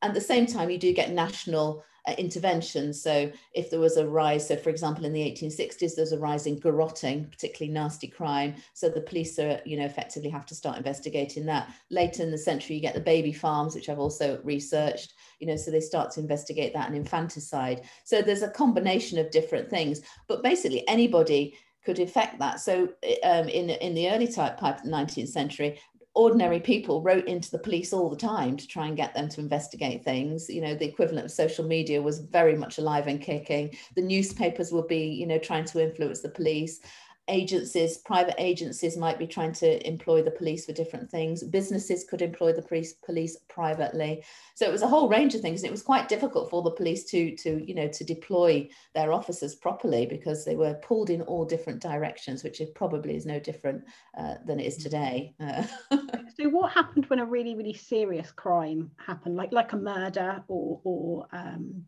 [0.00, 2.92] At the same time, you do get national uh, intervention.
[2.92, 6.46] So if there was a rise, so for example, in the 1860s, there's a rise
[6.46, 8.54] in garrotting, particularly nasty crime.
[8.74, 11.72] So the police are, you know, effectively have to start investigating that.
[11.90, 15.56] Later in the century, you get the baby farms, which I've also researched, you know,
[15.56, 17.82] so they start to investigate that and infanticide.
[18.04, 22.60] So there's a combination of different things, but basically anybody could affect that.
[22.60, 22.88] So
[23.22, 25.78] um, in, in the early type, type 19th century,
[26.16, 29.40] ordinary people wrote into the police all the time to try and get them to
[29.40, 30.48] investigate things.
[30.48, 33.76] You know the equivalent of social media was very much alive and kicking.
[33.94, 36.80] The newspapers would be you know trying to influence the police
[37.28, 41.42] agencies, private agencies might be trying to employ the police for different things.
[41.42, 44.24] Businesses could employ the police, police privately.
[44.54, 45.62] So it was a whole range of things.
[45.62, 49.12] And it was quite difficult for the police to, to, you know, to deploy their
[49.12, 53.40] officers properly because they were pulled in all different directions, which is probably is no
[53.40, 53.84] different
[54.16, 55.34] uh, than it is today.
[55.40, 55.64] Uh,
[56.38, 60.80] so what happened when a really, really serious crime happened, like like a murder or,
[60.84, 61.84] or um,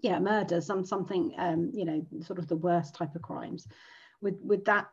[0.00, 3.66] yeah, murder, some something, um, you know, sort of the worst type of crimes?
[4.22, 4.88] Would would that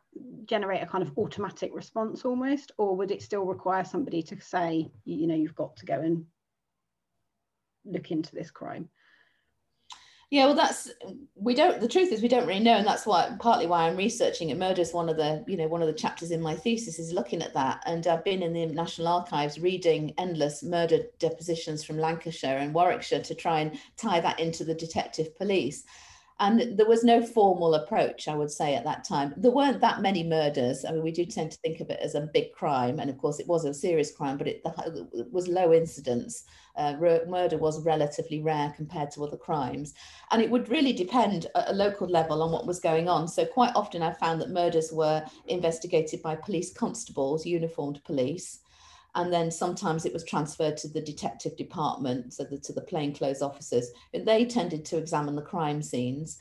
[0.46, 4.90] generate a kind of automatic response almost or would it still require somebody to say
[5.04, 6.24] you know you've got to go and
[7.84, 8.88] look into this crime
[10.30, 10.90] yeah well that's
[11.34, 13.96] we don't the truth is we don't really know and that's why partly why i'm
[13.96, 16.54] researching it murder is one of the you know one of the chapters in my
[16.54, 17.82] thesis is looking at that.
[17.86, 23.22] And i've been in the national archives reading endless murder depositions from lancashire and warwickshire
[23.22, 25.84] to try and tie that into the detective police
[26.40, 29.34] and there was no formal approach, I would say, at that time.
[29.36, 30.84] There weren't that many murders.
[30.84, 33.18] I mean, we do tend to think of it as a big crime, and of
[33.18, 34.62] course, it was a serious crime, but it,
[35.32, 36.44] was low incidence.
[36.76, 36.94] Uh,
[37.26, 39.94] murder was relatively rare compared to other crimes,
[40.30, 43.26] and it would really depend at a local level on what was going on.
[43.26, 48.60] So, quite often, I found that murders were investigated by police constables, uniformed police
[49.18, 53.42] and then sometimes it was transferred to the detective department, so the, to the plainclothes
[53.42, 53.90] officers.
[54.14, 56.38] They tended to examine the crime scenes.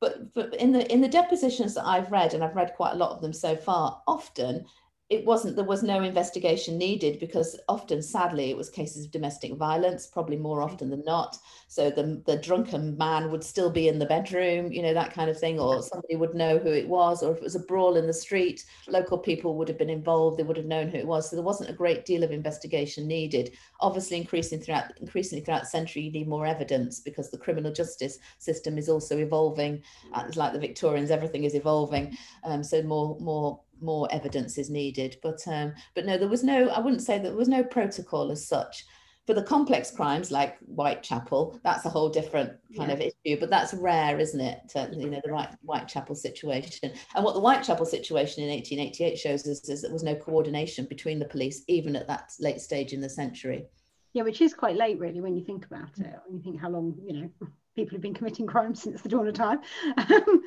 [0.00, 2.96] But, but in the in the depositions that I've read, and I've read quite a
[2.96, 4.66] lot of them so far, often
[5.08, 9.54] it wasn't there was no investigation needed because often sadly it was cases of domestic
[9.54, 10.72] violence probably more mm-hmm.
[10.72, 11.38] often than not.
[11.68, 15.30] So the the drunken man would still be in the bedroom you know that kind
[15.30, 17.96] of thing or somebody would know who it was or if it was a brawl
[17.96, 21.06] in the street local people would have been involved they would have known who it
[21.06, 21.30] was.
[21.30, 23.52] So there wasn't a great deal of investigation needed.
[23.80, 28.18] Obviously increasing throughout increasingly throughout the century you need more evidence because the criminal justice
[28.38, 30.14] system is also evolving mm-hmm.
[30.14, 32.06] uh, it's like the victorians everything is evolving.
[32.08, 32.50] Mm-hmm.
[32.50, 35.16] Um, so more more more evidence is needed.
[35.22, 36.68] But um, but no, there was no.
[36.68, 38.84] I wouldn't say that there was no protocol as such.
[39.26, 42.94] For the complex crimes like Whitechapel, that's a whole different kind yeah.
[42.94, 43.40] of issue.
[43.40, 44.60] But that's rare, isn't it?
[44.68, 46.92] To, you know, the right Whitechapel situation.
[47.16, 50.84] And what the Whitechapel situation in 1888 shows us is that there was no coordination
[50.84, 53.66] between the police, even at that late stage in the century.
[54.12, 56.14] Yeah, which is quite late, really, when you think about it.
[56.26, 57.30] When you think how long, you know,
[57.74, 59.60] people have been committing crimes since the dawn of time.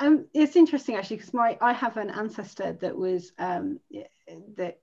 [0.00, 3.78] Um, it's interesting actually because my I have an ancestor that was um,
[4.56, 4.80] that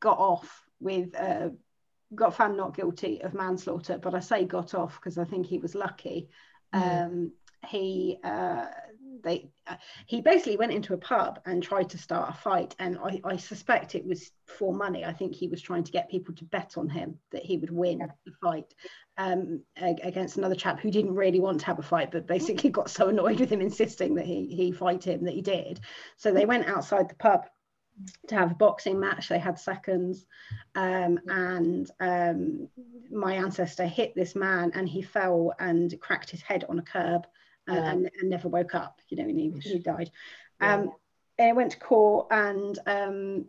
[0.00, 1.50] got off with uh,
[2.14, 5.58] got found not guilty of manslaughter, but I say got off because I think he
[5.58, 6.28] was lucky.
[6.74, 7.06] Mm.
[7.06, 7.32] Um,
[7.66, 8.66] he uh,
[9.22, 9.76] they uh,
[10.06, 13.36] he basically went into a pub and tried to start a fight and I, I,
[13.36, 16.74] suspect it was for money i think he was trying to get people to bet
[16.76, 18.72] on him that he would win the fight
[19.18, 22.88] um, against another chap who didn't really want to have a fight but basically got
[22.88, 25.80] so annoyed with him insisting that he he fight him that he did.
[26.16, 27.46] So they went outside the pub
[28.28, 29.28] to have a boxing match.
[29.28, 30.24] They had seconds.
[30.76, 32.68] Um, and um,
[33.10, 37.26] my ancestor hit this man and he fell and cracked his head on a curb
[37.66, 37.90] yeah.
[37.90, 40.10] and, and, never woke up, you know, and he, he died.
[40.60, 40.92] Um,
[41.38, 43.44] it went to court and um,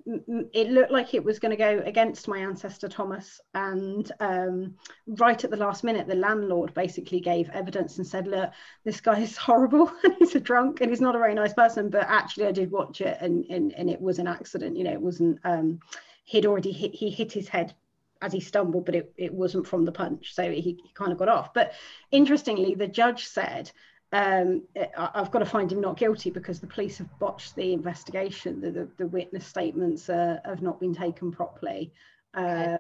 [0.53, 3.41] it looked like it was going to go against my ancestor Thomas.
[3.55, 4.75] And um,
[5.07, 8.51] right at the last minute, the landlord basically gave evidence and said, Look,
[8.85, 11.89] this guy is horrible and he's a drunk and he's not a very nice person.
[11.89, 14.77] But actually, I did watch it and, and, and it was an accident.
[14.77, 15.79] You know, it wasn't, um,
[16.25, 17.73] he'd already hit, he hit his head
[18.21, 20.35] as he stumbled, but it, it wasn't from the punch.
[20.35, 21.55] So he, he kind of got off.
[21.55, 21.73] But
[22.11, 23.71] interestingly, the judge said,
[24.11, 24.63] um,
[24.97, 28.59] I've got to find him not guilty because the police have botched the investigation.
[28.59, 31.93] The, the, the witness statements uh, have not been taken properly.
[32.33, 32.79] Um,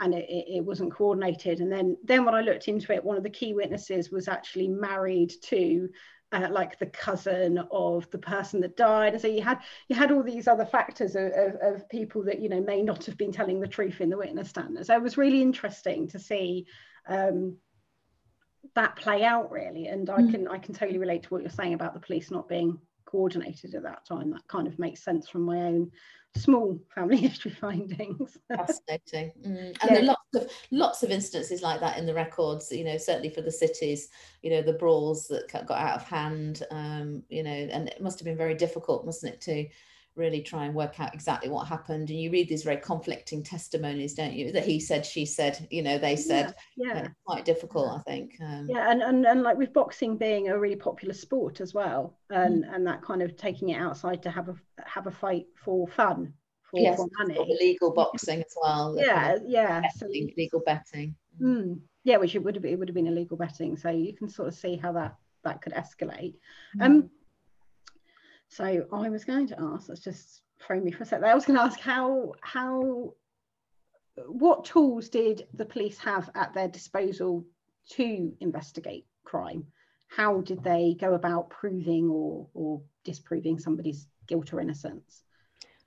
[0.00, 1.60] and it, it, wasn't coordinated.
[1.60, 4.68] And then, then when I looked into it, one of the key witnesses was actually
[4.68, 5.88] married to
[6.32, 9.12] uh, like the cousin of the person that died.
[9.12, 12.40] And so you had you had all these other factors of, of, of, people that
[12.40, 14.84] you know may not have been telling the truth in the witness stand.
[14.84, 16.66] So it was really interesting to see
[17.06, 17.56] um,
[18.74, 20.30] that play out really and i mm.
[20.30, 23.74] can i can totally relate to what you're saying about the police not being coordinated
[23.74, 25.90] at that time that kind of makes sense from my own
[26.36, 29.68] small family history findings fascinating mm.
[29.68, 29.88] and yeah.
[29.88, 33.30] there are lots of lots of instances like that in the records you know certainly
[33.30, 34.08] for the cities
[34.42, 38.18] you know the brawls that got out of hand um you know and it must
[38.18, 39.64] have been very difficult mustn't it to
[40.16, 42.10] really try and work out exactly what happened.
[42.10, 45.82] And you read these very conflicting testimonies don't you that he said she said you
[45.82, 47.08] know they said yeah, yeah.
[47.24, 50.76] quite difficult i think um, yeah and, and and like with boxing being a really
[50.76, 52.74] popular sport as well and mm.
[52.74, 56.32] and that kind of taking it outside to have a have a fight for fun
[56.70, 57.38] for, yes, for money.
[57.60, 61.14] legal boxing as well yeah yeah betting, so, legal betting.
[61.40, 64.28] Mm, yeah which it would have it would have been illegal betting so you can
[64.28, 66.34] sort of see how that that could escalate.
[66.78, 66.84] Mm.
[66.84, 67.10] um
[68.54, 71.24] so I was going to ask, let's just frame me for a second.
[71.24, 73.14] I was going to ask how how
[74.28, 77.44] what tools did the police have at their disposal
[77.90, 79.66] to investigate crime?
[80.06, 85.24] How did they go about proving or or disproving somebody's guilt or innocence?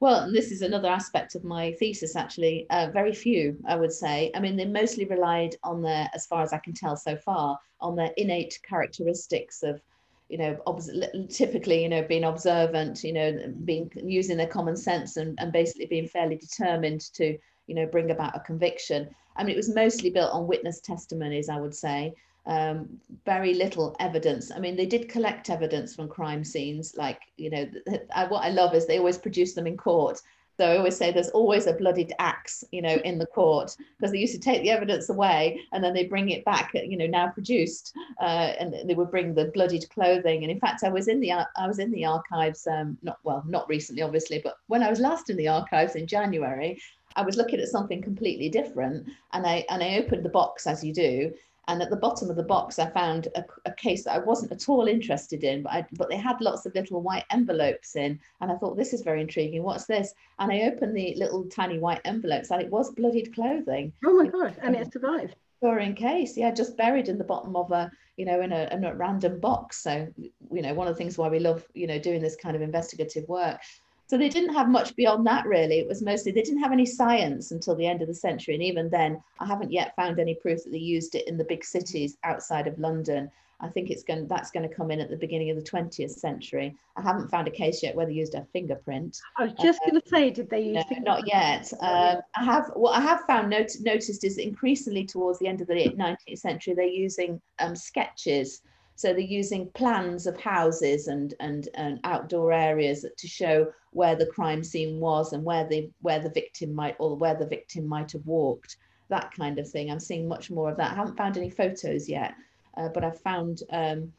[0.01, 2.67] Well, this is another aspect of my thesis, actually.
[2.69, 4.29] Uh, very few, I would say.
[4.35, 7.57] I mean, they mostly relied on their, as far as I can tell so far,
[7.79, 9.81] on their innate characteristics of
[10.29, 10.91] you know, obs-
[11.29, 15.85] typically, you know, being observant, you know, being using their common sense and, and basically
[15.85, 17.37] being fairly determined to,
[17.67, 19.09] you know, bring about a conviction.
[19.35, 22.13] I mean, it was mostly built on witness testimonies, I would say.
[22.45, 22.87] Um,
[23.25, 24.51] very little evidence.
[24.51, 26.95] I mean, they did collect evidence from crime scenes.
[26.95, 27.69] Like, you know,
[28.15, 30.21] I, what I love is they always produce them in court.
[30.57, 34.11] So I always say there's always a bloodied axe, you know, in the court because
[34.11, 37.05] they used to take the evidence away and then they bring it back, you know,
[37.05, 40.41] now produced, uh, and they would bring the bloodied clothing.
[40.43, 43.43] And in fact, I was in the I was in the archives, um, not well,
[43.47, 46.81] not recently, obviously, but when I was last in the archives in January,
[47.15, 50.83] I was looking at something completely different, and I and I opened the box as
[50.83, 51.33] you do,
[51.67, 54.53] and at the bottom of the box, I found a, a, case that I wasn't
[54.53, 58.19] at all interested in, but, I, but they had lots of little white envelopes in.
[58.39, 59.63] And I thought, this is very intriguing.
[59.63, 60.13] What's this?
[60.39, 63.91] And I opened the little tiny white envelopes and it was bloodied clothing.
[64.05, 64.55] Oh my God.
[64.61, 65.35] And it survived.
[65.57, 66.37] Storing case.
[66.37, 69.39] Yeah, just buried in the bottom of a, you know, in a, in a random
[69.39, 69.83] box.
[69.83, 72.55] So, you know, one of the things why we love, you know, doing this kind
[72.55, 73.59] of investigative work
[74.07, 75.79] so they didn't have much beyond that, really.
[75.79, 78.53] It was mostly, they didn't have any science until the end of the century.
[78.53, 81.43] And even then, I haven't yet found any proof that they used it in the
[81.43, 83.29] big cities outside of London.
[83.59, 86.11] I think it's going that's going to come in at the beginning of the 20th
[86.11, 86.77] century.
[86.95, 89.19] I haven't found a case yet where they used a fingerprint.
[89.35, 90.83] I was just going to say, did they use?
[90.91, 91.73] No, not yet.
[91.81, 95.67] Um, I have what I have found not, noticed is increasingly towards the end of
[95.67, 98.61] the 19th century they're using um, sketches
[98.97, 104.25] so they're using plans of houses and, and, and outdoor areas to show where the
[104.25, 108.11] crime scene was and where the where the victim might or where the victim might
[108.11, 108.77] have walked,
[109.09, 109.91] that kind of thing.
[109.91, 110.93] I'm seeing much more of that.
[110.93, 112.33] I haven't found any photos yet,
[112.75, 114.11] uh, but I've found um,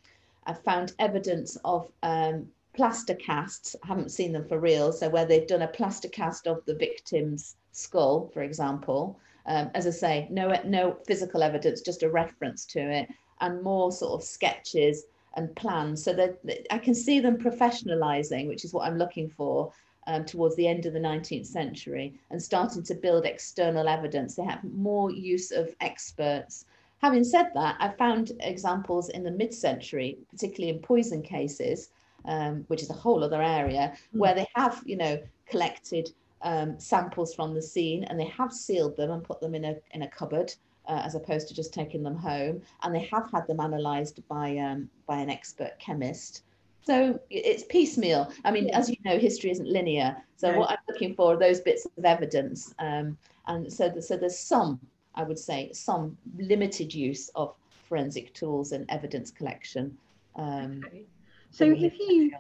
[0.47, 3.75] I've found evidence of um, plaster casts.
[3.83, 4.93] I haven't seen them for real.
[4.93, 9.19] So where they've done a plaster cast of the victim's skull, for example.
[9.47, 13.09] Um, as I say, no no physical evidence, just a reference to it,
[13.41, 16.39] and more sort of sketches and plans so that
[16.71, 19.73] I can see them professionalizing, which is what I'm looking for
[20.07, 24.35] um, towards the end of the 19th century and starting to build external evidence.
[24.35, 26.65] They have more use of experts.
[27.03, 31.91] Having said that, I found examples in the mid century, particularly in poison cases,
[32.25, 34.19] um, which is a whole other area, mm.
[34.19, 36.11] where they have, you know, collected
[36.43, 39.77] um, samples from the scene and they have sealed them and put them in a,
[39.93, 40.53] in a cupboard
[40.89, 42.63] uh, as opposed to just taking them home.
[42.83, 46.43] And they have had them analysed by um, by an expert chemist.
[46.83, 48.33] So it's piecemeal.
[48.47, 50.17] I mean, as you know, history isn't linear.
[50.37, 52.75] So what I'm looking for are those bits of evidence.
[52.79, 54.81] Um, and so, the, so there's some,
[55.15, 57.55] I would say, some limited use of
[57.89, 59.99] forensic tools and evidence collection.
[60.37, 61.03] Um, okay.
[61.51, 62.33] So if you,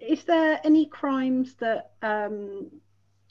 [0.00, 2.70] is there any crimes that, um,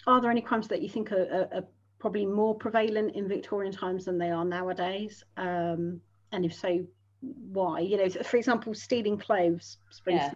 [0.06, 1.64] are there any crimes that you think are, are, are,
[2.00, 5.24] probably more prevalent in Victorian times than they are nowadays?
[5.38, 6.86] Um, and if so,
[7.22, 7.80] why?
[7.82, 10.32] You know, for example, stealing clothes, yeah.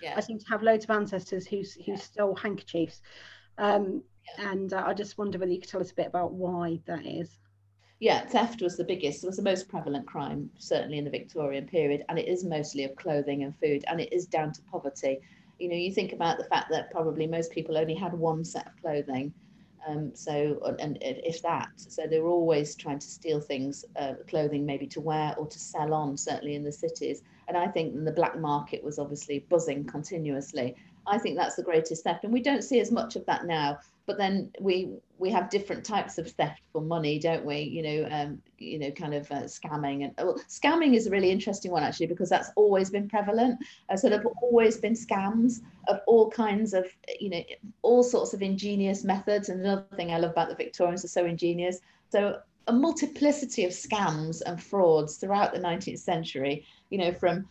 [0.00, 0.14] Yeah.
[0.16, 1.96] I seem to have loads of ancestors who, who yeah.
[1.96, 3.02] stole handkerchiefs.
[3.58, 4.02] Um,
[4.38, 7.04] and uh, I just wonder whether you could tell us a bit about why that
[7.04, 7.36] is.
[8.00, 12.04] Yeah, theft was the biggest, was the most prevalent crime, certainly in the Victorian period,
[12.08, 15.18] and it is mostly of clothing and food, and it is down to poverty.
[15.58, 18.68] You know, you think about the fact that probably most people only had one set
[18.68, 19.34] of clothing,
[19.86, 24.14] um, so and, and, if that, so they were always trying to steal things, uh,
[24.28, 27.22] clothing maybe to wear or to sell on, certainly in the cities.
[27.46, 30.76] And I think the black market was obviously buzzing continuously.
[31.06, 33.78] I think that's the greatest theft, and we don't see as much of that now
[34.08, 37.58] but then we we have different types of theft for money don't we?
[37.60, 41.30] You know um, you know kind of uh, scamming and well, scamming is a really
[41.30, 43.58] interesting one actually because that's always been prevalent.
[43.88, 46.86] Uh, so there have always been scams of all kinds of
[47.20, 47.42] you know
[47.82, 49.48] all sorts of ingenious methods.
[49.48, 51.80] And another thing i love about the victorians are so ingenious.
[52.10, 57.46] So a multiplicity of scams and frauds throughout the 19th century you know from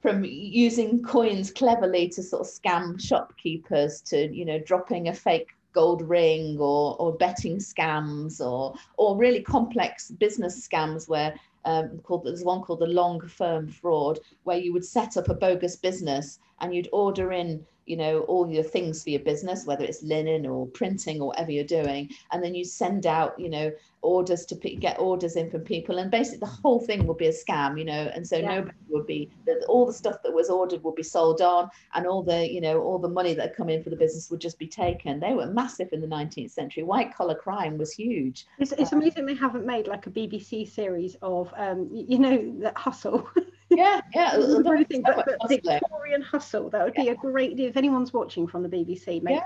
[0.00, 5.50] from using coins cleverly to sort of scam shopkeepers to you know dropping a fake
[5.72, 12.24] gold ring or, or betting scams or, or really complex business scams where um, called
[12.24, 16.38] there's one called the long firm fraud where you would set up a bogus business
[16.60, 20.46] and you'd order in you know all your things for your business whether it's linen
[20.46, 23.70] or printing or whatever you're doing and then you send out you know
[24.02, 27.32] orders to get orders in from people and basically the whole thing will be a
[27.32, 28.56] scam you know and so yeah.
[28.56, 32.06] nobody would be that all the stuff that was ordered would be sold on and
[32.06, 34.40] all the you know all the money that had come in for the business would
[34.40, 35.20] just be taken.
[35.20, 36.82] They were massive in the 19th century.
[36.82, 38.46] White collar crime was huge.
[38.58, 42.76] It's, it's amazing they haven't made like a bbc series of um you know that
[42.76, 43.28] hustle
[43.76, 47.04] yeah yeah really think, but, but victorian hustle that would yeah.
[47.04, 49.42] be a great if anyone's watching from the bbc maybe yeah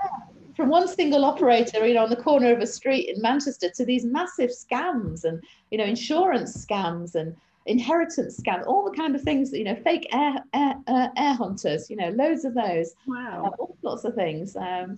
[0.57, 3.85] from one single operator, you know, on the corner of a street in Manchester to
[3.85, 7.35] these massive scams and, you know, insurance scams and
[7.67, 11.91] inheritance scams, all the kind of things, you know, fake heir, heir, uh, heir hunters,
[11.91, 12.95] you know, loads of those.
[13.05, 13.45] Wow.
[13.45, 14.55] Uh, all sorts of things.
[14.55, 14.97] Um,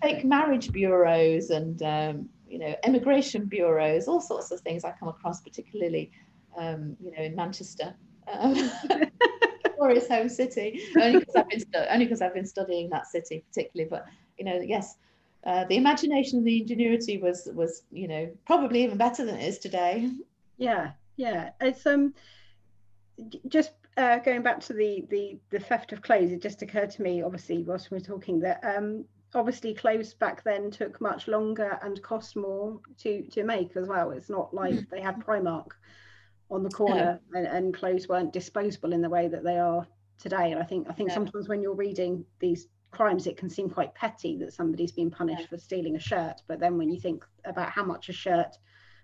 [0.00, 5.08] fake marriage bureaus and, um, you know, immigration bureaus, all sorts of things I come
[5.08, 6.12] across, particularly,
[6.56, 7.94] um, you know, in Manchester.
[8.38, 8.70] Um,
[9.76, 13.88] glorious home city, only because I've been stu- only I've been studying that city particularly.
[13.88, 14.06] But
[14.38, 14.96] you know, yes,
[15.44, 19.48] uh, the imagination and the ingenuity was was you know probably even better than it
[19.48, 20.10] is today.
[20.58, 21.50] Yeah, yeah.
[21.60, 22.14] It's um
[23.48, 26.30] just uh, going back to the the the theft of clothes.
[26.30, 30.42] It just occurred to me, obviously, whilst we are talking, that um obviously clothes back
[30.42, 34.10] then took much longer and cost more to to make as well.
[34.10, 34.90] It's not like mm.
[34.90, 35.68] they had Primark
[36.50, 39.86] on the corner and, and clothes weren't disposable in the way that they are
[40.18, 40.52] today.
[40.52, 43.94] And I think I think sometimes when you're reading these crimes, it can seem quite
[43.94, 46.42] petty that somebody's been punished for stealing a shirt.
[46.48, 48.56] But then when you think about how much a shirt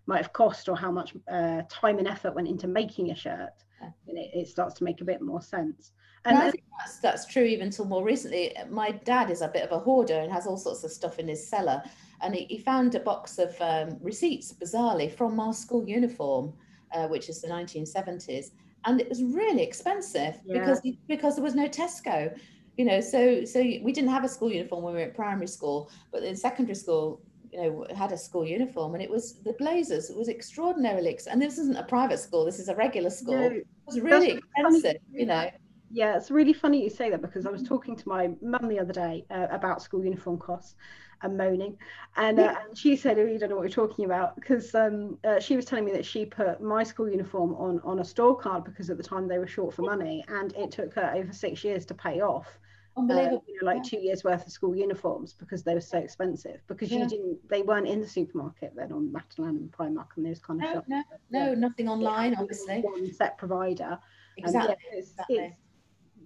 [0.06, 3.64] might have cost or how much uh, time and effort went into making a shirt,
[4.06, 5.92] it, it, starts to make a bit more sense.
[6.24, 8.52] And I think that's, that's true even till more recently.
[8.68, 11.28] My dad is a bit of a hoarder and has all sorts of stuff in
[11.28, 11.82] his cellar.
[12.20, 16.52] And he, he found a box of um, receipts, bizarrely, from our school uniform,
[16.92, 18.51] uh, which is the 1970s.
[18.85, 20.61] And it was really expensive yeah.
[20.61, 22.37] because because there was no Tesco
[22.77, 25.46] you know so so we didn't have a school uniform when we were at primary
[25.46, 27.20] school but in secondary school
[27.53, 31.33] you know had a school uniform and it was the blazers it was extraordinarily expensive.
[31.33, 34.33] and this isn't a private school this is a regular school no, it was really
[34.33, 35.20] expensive funny.
[35.20, 35.49] you know
[35.90, 38.79] yeah it's really funny you say that because i was talking to my mum the
[38.79, 40.75] other day uh, about school uniform costs
[41.22, 41.77] and moaning
[42.16, 45.16] and, uh, and she said oh you don't know what you're talking about because um,
[45.25, 48.37] uh, she was telling me that she put my school uniform on on a store
[48.37, 51.33] card because at the time they were short for money and it took her over
[51.33, 52.59] six years to pay off
[52.99, 53.37] Unbelievable.
[53.37, 53.99] Uh, you know, like yeah.
[53.99, 57.01] two years worth of school uniforms because they were so expensive because yeah.
[57.01, 60.62] you didn't they weren't in the supermarket then on Matalan and Primark and those kind
[60.62, 60.88] of no, shops.
[60.88, 62.81] No, no, nothing online, obviously.
[62.81, 63.99] One set provider.
[64.38, 64.77] Exactly.
[64.90, 65.37] Yeah, it's, exactly.
[65.37, 65.57] It's,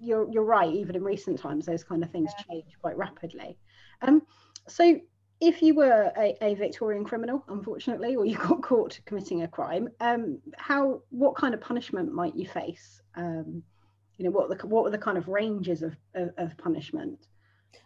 [0.01, 0.73] you're you're right.
[0.73, 3.59] Even in recent times, those kind of things change quite rapidly.
[4.03, 4.23] Um,
[4.69, 5.01] so
[5.41, 9.89] if you were a, a, Victorian criminal, unfortunately, or you got caught committing a crime,
[10.01, 13.01] um, how what kind of punishment might you face?
[13.15, 13.63] Um,
[14.17, 17.27] you know what the what were the kind of ranges of, of, of punishment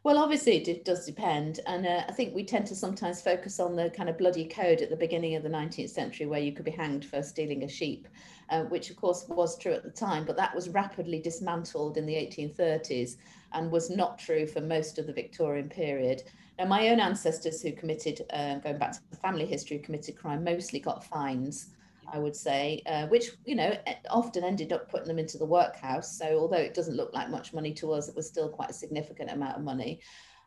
[0.05, 1.61] well, obviously, it does depend.
[1.67, 4.83] And uh, I think we tend to sometimes focus on the kind of bloody code
[4.83, 7.69] at the beginning of the 19th century, where you could be hanged for stealing a
[7.69, 8.07] sheep,
[8.51, 12.05] uh, which of course was true at the time, but that was rapidly dismantled in
[12.05, 13.17] the 1830s
[13.53, 16.23] and was not true for most of the Victorian period.
[16.59, 20.45] Now, my own ancestors who committed, uh, going back to the family history, committed crime,
[20.45, 21.71] mostly got fines.
[22.13, 23.77] I would say, uh, which you know
[24.11, 26.19] often ended up putting them into the workhouse.
[26.19, 28.75] So although it doesn't look like much money to us, it was still quite a
[28.75, 30.01] significant amount of money.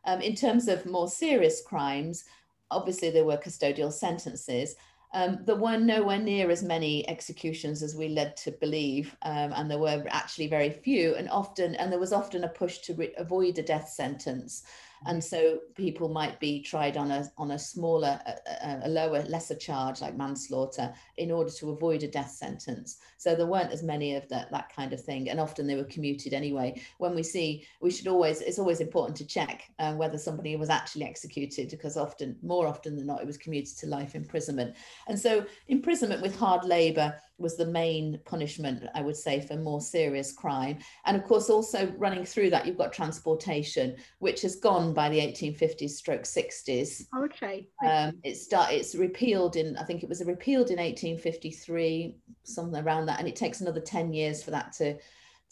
[0.05, 2.23] Um, in terms of more serious crimes,
[2.71, 4.75] obviously there were custodial sentences.
[5.13, 9.71] Um, there were nowhere near as many executions as we led to believe, um, and
[9.71, 13.13] there were actually very few, and often, and there was often a push to re-
[13.17, 14.63] avoid a death sentence
[15.05, 19.55] and so people might be tried on a on a smaller a, a, lower lesser
[19.55, 22.97] charge like manslaughter in order to avoid a death sentence.
[23.17, 25.83] So there weren't as many of that that kind of thing and often they were
[25.83, 26.81] commuted anyway.
[26.97, 30.69] When we see we should always it's always important to check um, whether somebody was
[30.69, 34.75] actually executed because often more often than not it was commuted to life imprisonment.
[35.07, 39.81] And so imprisonment with hard labor was the main punishment, I would say, for more
[39.81, 40.79] serious crime.
[41.05, 45.19] And of course, also running through that, you've got transportation, which has gone by the
[45.19, 47.03] 1850s stroke 60s.
[47.15, 47.67] Okay.
[47.85, 53.05] Um, it's, start, it's repealed in, I think it was repealed in 1853, something around
[53.05, 53.19] that.
[53.19, 54.97] And it takes another 10 years for that to,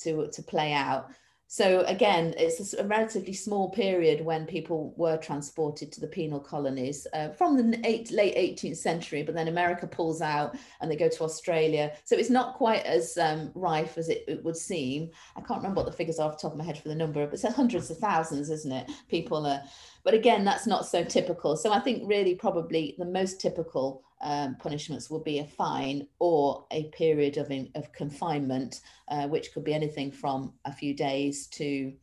[0.01, 1.11] to, to play out.
[1.47, 7.05] So again, it's a, relatively small period when people were transported to the penal colonies
[7.13, 11.07] uh, from the eight, late 18th century, but then America pulls out and they go
[11.07, 11.93] to Australia.
[12.03, 15.11] So it's not quite as um, rife as it, it, would seem.
[15.35, 16.95] I can't remember what the figures are off the top of my head for the
[16.95, 18.91] number, but it's hundreds of thousands, isn't it?
[19.07, 19.61] People are,
[20.03, 21.55] but again, that's not so typical.
[21.55, 26.65] So I think really probably the most typical um, punishments will be a fine or
[26.71, 31.47] a period of, in, of confinement, uh, which could be anything from a few days
[31.47, 31.93] to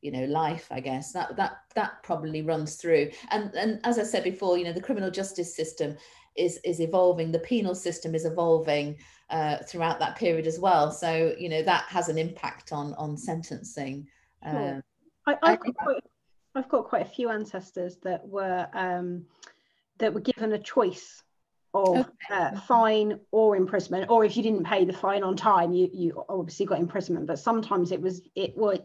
[0.00, 1.12] you know life i guess.
[1.12, 3.10] That that that probably runs through.
[3.30, 5.96] And and as i said before you know the criminal justice system
[6.36, 7.32] is is evolving.
[7.32, 8.96] The penal system is evolving
[9.30, 10.90] uh, throughout that period as well.
[10.90, 14.06] So you know that has an impact on on sentencing.
[14.48, 14.74] Sure.
[14.74, 14.82] um,
[15.26, 16.02] I, have got quite,
[16.54, 19.26] I've got quite a few ancestors that were um,
[19.98, 21.22] that were given a choice
[21.74, 22.06] of okay.
[22.30, 26.24] uh, fine or imprisonment or if you didn't pay the fine on time you you
[26.28, 28.78] obviously got imprisonment but sometimes it was it was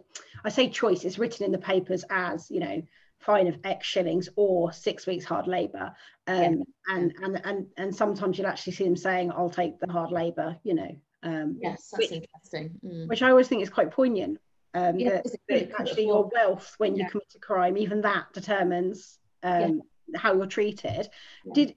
[0.43, 2.81] i say choice it's written in the papers as you know
[3.19, 5.95] fine of x shillings or six weeks hard labor
[6.27, 6.49] um, yeah.
[6.89, 10.57] and and and and sometimes you'll actually see them saying i'll take the hard labor
[10.63, 13.07] you know um, yes that's which, interesting mm.
[13.07, 14.39] which i always think is quite poignant
[14.75, 17.03] um, yeah, that, that actually your wealth when yeah.
[17.03, 19.83] you commit a crime even that determines um,
[20.15, 21.07] how you're treated
[21.53, 21.75] did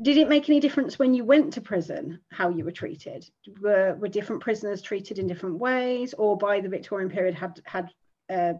[0.00, 3.28] did it make any difference when you went to prison how you were treated?
[3.60, 7.90] Were, were different prisoners treated in different ways or by the victorian period had had
[8.30, 8.54] uh,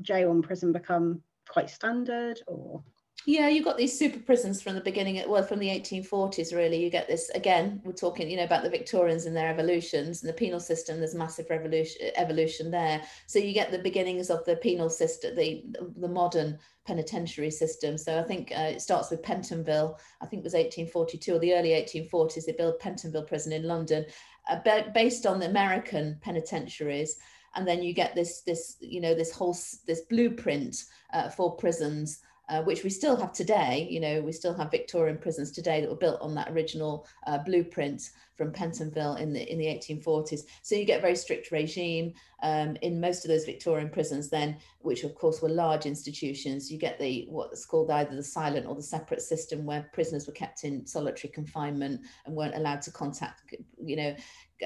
[0.00, 2.82] jail and prison become quite standard or
[3.26, 6.82] yeah you got these super prisons from the beginning well from the 1840s really.
[6.82, 10.28] You get this again we're talking you know about the victorians and their evolutions and
[10.28, 13.02] the penal system there's massive revolution evolution there.
[13.26, 15.64] So you get the beginnings of the penal system the
[15.98, 17.96] the modern penitentiary system.
[17.96, 21.54] So i think uh, it starts with pentonville i think it was 1842 or the
[21.54, 24.04] early 1840s they built pentonville prison in london
[24.48, 24.58] uh,
[24.94, 27.16] based on the american penitentiaries.
[27.54, 29.56] And then you get this this you know this whole
[29.86, 32.20] this blueprint uh, for prisons
[32.52, 33.88] uh, which we still have today.
[33.90, 37.38] You know, we still have Victorian prisons today that were built on that original uh,
[37.38, 40.42] blueprint from Pentonville in the in the 1840s.
[40.60, 44.28] So you get a very strict regime um, in most of those Victorian prisons.
[44.28, 48.66] Then, which of course were large institutions, you get the what's called either the silent
[48.66, 52.90] or the separate system, where prisoners were kept in solitary confinement and weren't allowed to
[52.90, 53.54] contact.
[53.82, 54.16] You know,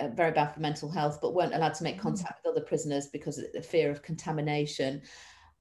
[0.00, 2.02] uh, very bad for mental health, but weren't allowed to make mm.
[2.02, 5.02] contact with other prisoners because of the fear of contamination.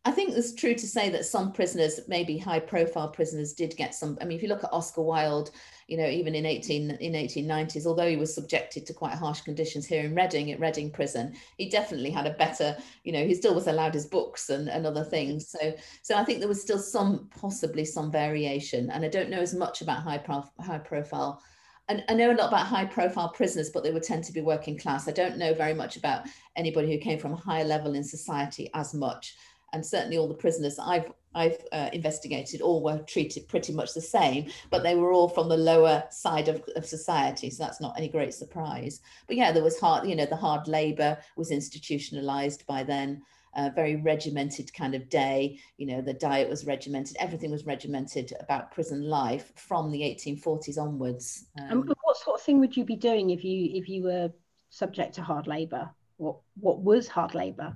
[0.08, 3.96] I think it's true to say that some prisoners, maybe high profile prisoners, did get
[3.96, 4.20] some.
[4.22, 5.50] I mean, if you look at Oscar Wilde,
[5.88, 9.88] you know, even in 18 in 1890s, although he was subjected to quite harsh conditions
[9.88, 13.56] here in Reading at Reading Prison, he definitely had a better, you know, he still
[13.56, 15.50] was allowed his books and, and other things.
[15.50, 18.92] So so I think there was still some possibly some variation.
[18.92, 21.42] And I don't know as much about high prof, high profile
[21.88, 24.42] and I know a lot about high profile prisoners, but they would tend to be
[24.42, 25.08] working class.
[25.08, 26.26] I don't know very much about
[26.56, 29.36] anybody who came from a higher level in society as much
[29.76, 34.00] and certainly all the prisoners I've I've uh, investigated all were treated pretty much the
[34.00, 37.98] same, but they were all from the lower side of, of society, so that's not
[37.98, 39.02] any great surprise.
[39.28, 43.22] But yeah, there was hard, you know, the hard labour was institutionalized by then.
[43.58, 45.60] A very regimented kind of day.
[45.78, 47.16] You know, the diet was regimented.
[47.20, 51.46] Everything was regimented about prison life from the 1840s onwards.
[51.60, 54.30] Um, and what sort of thing would you be doing if you if you were
[54.70, 55.90] subject to hard labour?
[56.18, 57.76] What what was hard labour?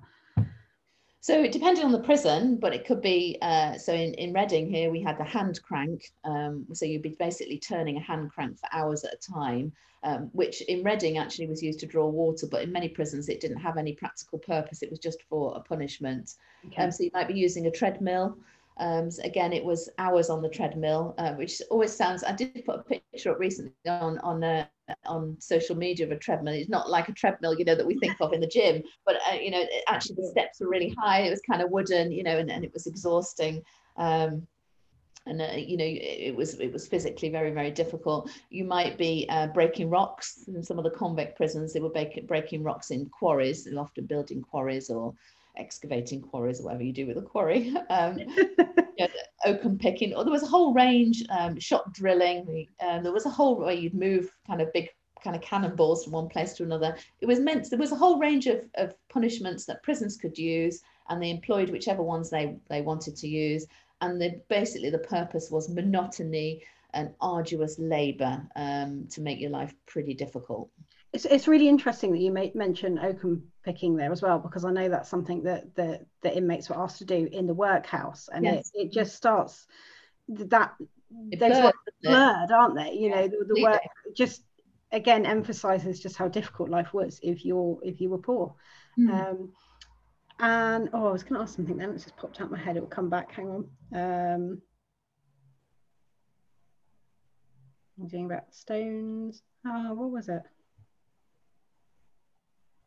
[1.21, 4.69] So it depended on the prison, but it could be, uh, so in, in Reading
[4.69, 6.11] here, we had the hand crank.
[6.23, 10.29] Um, so you'd be basically turning a hand crank for hours at a time, um,
[10.31, 13.59] which in Reading actually was used to draw water, but in many prisons it didn't
[13.59, 14.81] have any practical purpose.
[14.81, 16.35] It was just for a punishment.
[16.67, 16.83] Okay.
[16.83, 18.37] Um, so you might be using a treadmill.
[18.79, 22.23] Um, so again, it was hours on the treadmill, uh, which always sounds.
[22.23, 24.65] I did put a picture up recently on on uh,
[25.05, 26.53] on social media of a treadmill.
[26.53, 29.17] It's not like a treadmill, you know, that we think of in the gym, but
[29.29, 31.21] uh, you know, actually the steps were really high.
[31.21, 33.61] It was kind of wooden, you know, and, and it was exhausting.
[33.97, 34.47] Um,
[35.25, 39.25] and uh, you know it was it was physically very very difficult you might be
[39.29, 43.05] uh, breaking rocks in some of the convict prisons they were break, breaking rocks in
[43.09, 45.13] quarries they're often building quarries or
[45.59, 48.57] excavating quarries or whatever you do with a quarry um, you
[48.99, 49.07] know,
[49.45, 50.13] oakum picking.
[50.13, 52.67] Or there was a whole range um, shot drilling.
[52.85, 54.89] Um, there was a whole way you'd move kind of big
[55.23, 56.95] kind of cannonballs from one place to another.
[57.19, 60.81] It was meant there was a whole range of, of punishments that prisons could use
[61.09, 63.65] and they employed whichever ones they they wanted to use.
[64.01, 69.73] And the, basically the purpose was monotony and arduous labor um, to make your life
[69.85, 70.69] pretty difficult.
[71.11, 74.71] It's, it's really interesting that you may mention oakum picking there as well, because I
[74.71, 78.29] know that's something that the, the inmates were asked to do in the workhouse.
[78.31, 78.71] And yes.
[78.75, 79.65] it, it just starts
[80.27, 80.75] that
[81.31, 82.91] it those blurred, blurred aren't they?
[82.93, 83.81] You yeah, know, the, the work
[84.15, 84.43] just
[84.91, 88.53] again emphasizes just how difficult life was if you're if you were poor.
[88.97, 89.09] Mm.
[89.09, 89.49] Um,
[90.39, 91.89] and oh, I was going to ask something then.
[91.89, 92.77] It's just popped out my head.
[92.77, 93.31] It will come back.
[93.31, 93.67] Hang on.
[93.93, 94.61] Um,
[97.99, 99.41] I'm doing about stones.
[99.65, 100.43] Oh, what was it?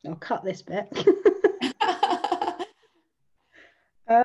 [0.07, 0.89] I'll cut this bit.
[4.09, 4.25] um,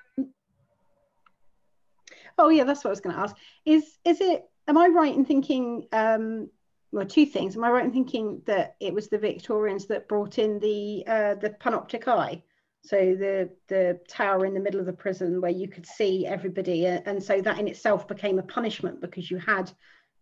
[2.37, 3.35] oh yeah, that's what I was going to ask.
[3.65, 4.43] Is is it?
[4.67, 5.87] Am I right in thinking?
[5.91, 6.49] Um,
[6.91, 7.55] well, two things.
[7.55, 11.35] Am I right in thinking that it was the Victorians that brought in the uh,
[11.35, 12.41] the panoptic eye?
[12.87, 16.85] so the the tower in the middle of the prison where you could see everybody
[16.85, 19.71] and so that in itself became a punishment because you had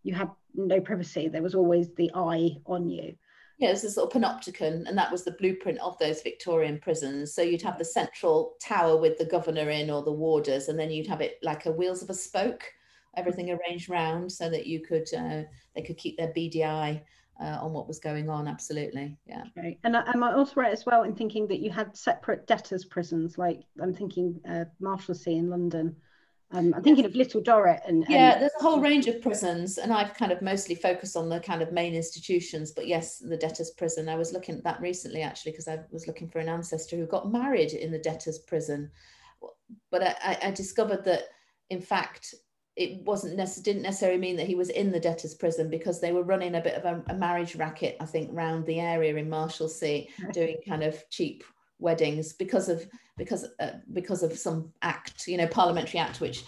[0.04, 3.16] you had no privacy there was always the eye on you
[3.58, 7.34] yeah, it's a sort of panopticon, and that was the blueprint of those Victorian prisons.
[7.34, 10.92] So you'd have the central tower with the governor in or the warders, and then
[10.92, 12.64] you'd have it like a wheels of a spoke,
[13.16, 15.44] everything arranged round so that you could uh,
[15.74, 17.02] they could keep their beady eye
[17.40, 18.48] uh, on what was going on.
[18.48, 19.44] Absolutely, yeah.
[19.58, 19.78] Okay.
[19.86, 22.84] And I am I also right as well in thinking that you had separate debtors'
[22.84, 23.38] prisons?
[23.38, 25.96] Like I'm thinking uh, Marshalsea in London.
[26.56, 29.78] Um, I'm thinking of Little Dorrit and, and, yeah, there's a whole range of prisons,
[29.78, 32.72] and I've kind of mostly focused on the kind of main institutions.
[32.72, 34.08] But yes, the debtors' prison.
[34.08, 37.06] I was looking at that recently actually because I was looking for an ancestor who
[37.08, 38.90] got married in the debtors' prison.
[39.92, 41.24] But I, I discovered that
[41.70, 42.34] in fact
[42.76, 46.12] it wasn't necess- didn't necessarily mean that he was in the debtor's prison because they
[46.12, 49.30] were running a bit of a, a marriage racket, I think, round the area in
[49.30, 51.44] Marshalsea, doing kind of cheap
[51.80, 52.86] weddings because of
[53.18, 56.44] because uh, because of some act, you know, parliamentary act which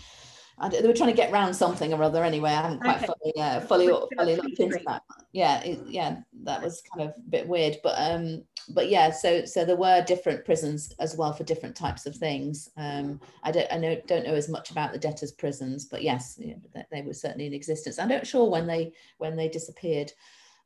[0.72, 2.50] they were trying to get around something or other anyway.
[2.50, 3.06] I haven't quite okay.
[3.06, 5.04] fully, uh, fully, fully looked into that.
[5.32, 9.12] Yeah, it, yeah, that was kind of a bit weird, but um, but yeah.
[9.12, 12.70] So so there were different prisons as well for different types of things.
[12.76, 16.40] Um, I don't I know don't know as much about the debtors' prisons, but yes,
[16.40, 16.56] yeah,
[16.92, 18.00] they were certainly in existence.
[18.00, 20.12] I'm not sure when they when they disappeared.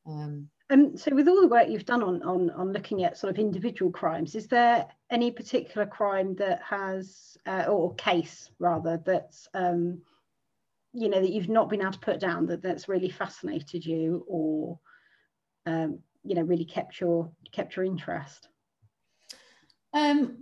[0.06, 3.30] Um, um, so with all the work you've done on, on, on looking at sort
[3.30, 9.48] of individual crimes, is there any particular crime that has, uh, or case rather, that's,
[9.54, 10.00] um,
[10.94, 14.24] you know, that you've not been able to put down that that's really fascinated you
[14.26, 14.78] or,
[15.66, 18.48] um, you know, really kept your, kept your interest?
[19.92, 20.38] Um,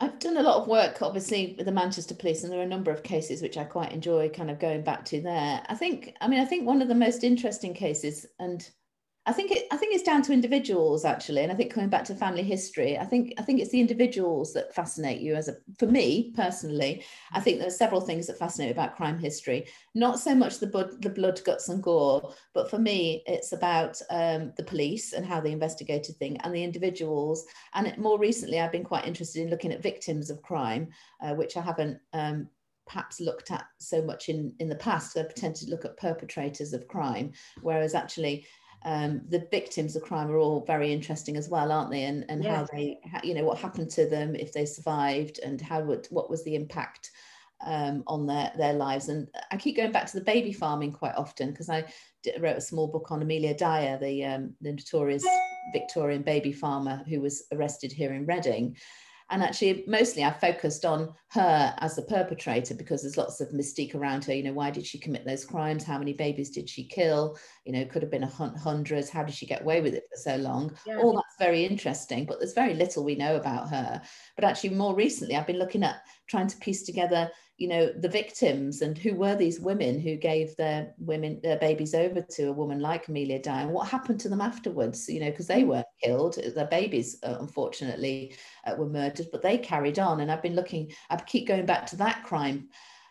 [0.00, 2.66] I've done a lot of work, obviously, with the Manchester Police, and there are a
[2.66, 5.62] number of cases which I quite enjoy kind of going back to there.
[5.68, 8.68] I think, I mean, I think one of the most interesting cases, and
[9.26, 12.04] I think it, I think it's down to individuals actually, and I think coming back
[12.04, 15.34] to family history, I think I think it's the individuals that fascinate you.
[15.34, 17.02] As a for me personally,
[17.32, 19.66] I think there are several things that fascinate me about crime history.
[19.94, 23.98] Not so much the blood, the blood, guts, and gore, but for me, it's about
[24.10, 27.46] um, the police and how they investigated things and the individuals.
[27.72, 30.88] And more recently, I've been quite interested in looking at victims of crime,
[31.22, 32.48] uh, which I haven't um,
[32.86, 35.16] perhaps looked at so much in in the past.
[35.16, 38.46] I've tended to look at perpetrators of crime, whereas actually
[38.84, 42.04] um, the victims of crime are all very interesting as well, aren't they?
[42.04, 45.60] And and how they, how, you know, what happened to them if they survived, and
[45.60, 47.10] how would what was the impact
[47.64, 49.08] um, on their their lives.
[49.08, 51.84] And I keep going back to the baby farming quite often because I
[52.38, 55.26] wrote a small book on Amelia Dyer, the um, the notorious
[55.72, 58.76] Victorian baby farmer who was arrested here in Reading.
[59.30, 63.94] And actually, mostly I focused on her as the perpetrator because there's lots of mystique
[63.94, 64.34] around her.
[64.34, 65.82] You know, why did she commit those crimes?
[65.82, 67.38] How many babies did she kill?
[67.64, 69.08] You know, could have been a hundreds.
[69.08, 70.76] How did she get away with it for so long?
[70.86, 70.98] Yeah.
[70.98, 74.02] All that's very interesting, but there's very little we know about her.
[74.36, 78.08] But actually, more recently, I've been looking at trying to piece together you know the
[78.08, 82.52] victims and who were these women who gave their women their babies over to a
[82.52, 85.68] woman like Amelia Dyer what happened to them afterwards you know because they mm.
[85.68, 88.34] were killed their babies uh, unfortunately
[88.66, 91.86] uh, were murdered but they carried on and I've been looking I keep going back
[91.86, 92.68] to that crime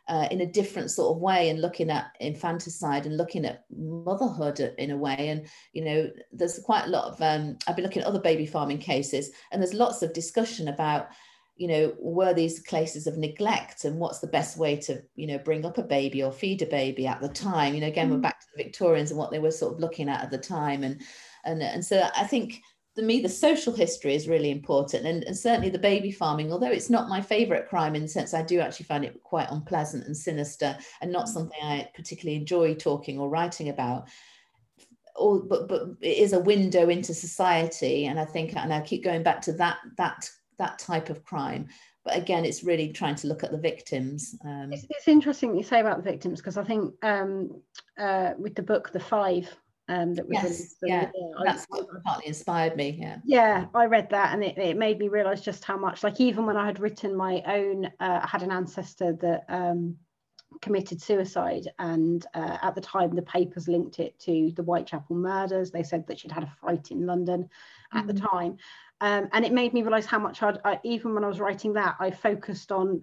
[0.10, 4.60] uh, in a different sort of way and looking at infanticide and looking at motherhood
[4.78, 5.30] in a way.
[5.30, 8.46] And, you know, there's quite a lot of, um, I've been looking at other baby
[8.46, 11.08] farming cases and there's lots of discussion about,
[11.56, 15.38] you know, were these cases of neglect and what's the best way to, you know,
[15.38, 17.76] bring up a baby or feed a baby at the time?
[17.76, 18.14] You know, again, mm.
[18.14, 20.38] we're back to the Victorians and what they were sort of looking at at the
[20.38, 20.84] time.
[20.84, 21.02] And,
[21.46, 22.62] and, and so I think
[22.96, 25.06] to me, the social history is really important.
[25.06, 28.34] And, and, certainly the baby farming, although it's not my favorite crime in the sense
[28.34, 31.30] I do actually find it quite unpleasant and sinister and not mm.
[31.30, 34.10] something I particularly enjoy talking or writing about.
[35.16, 39.04] Or, but but it is a window into society, and I think, and I keep
[39.04, 40.28] going back to that that
[40.58, 41.68] that type of crime.
[42.04, 44.36] But again, it's really trying to look at the victims.
[44.44, 47.62] Um, it's, it's, interesting you say about the victims because I think um,
[47.98, 49.56] uh, with the book, The Five,
[49.90, 51.10] um, that was yes, yeah,
[51.46, 52.98] that's I, what partly inspired me.
[53.00, 56.04] Yeah, yeah, I read that and it, it made me realize just how much.
[56.04, 59.98] Like even when I had written my own, uh, I had an ancestor that um,
[60.62, 65.72] committed suicide, and uh, at the time the papers linked it to the Whitechapel murders.
[65.72, 67.50] They said that she'd had a fright in London
[67.94, 68.08] at mm.
[68.08, 68.58] the time,
[69.02, 71.74] um, and it made me realize how much I'd, I, even when I was writing
[71.74, 73.02] that, I focused on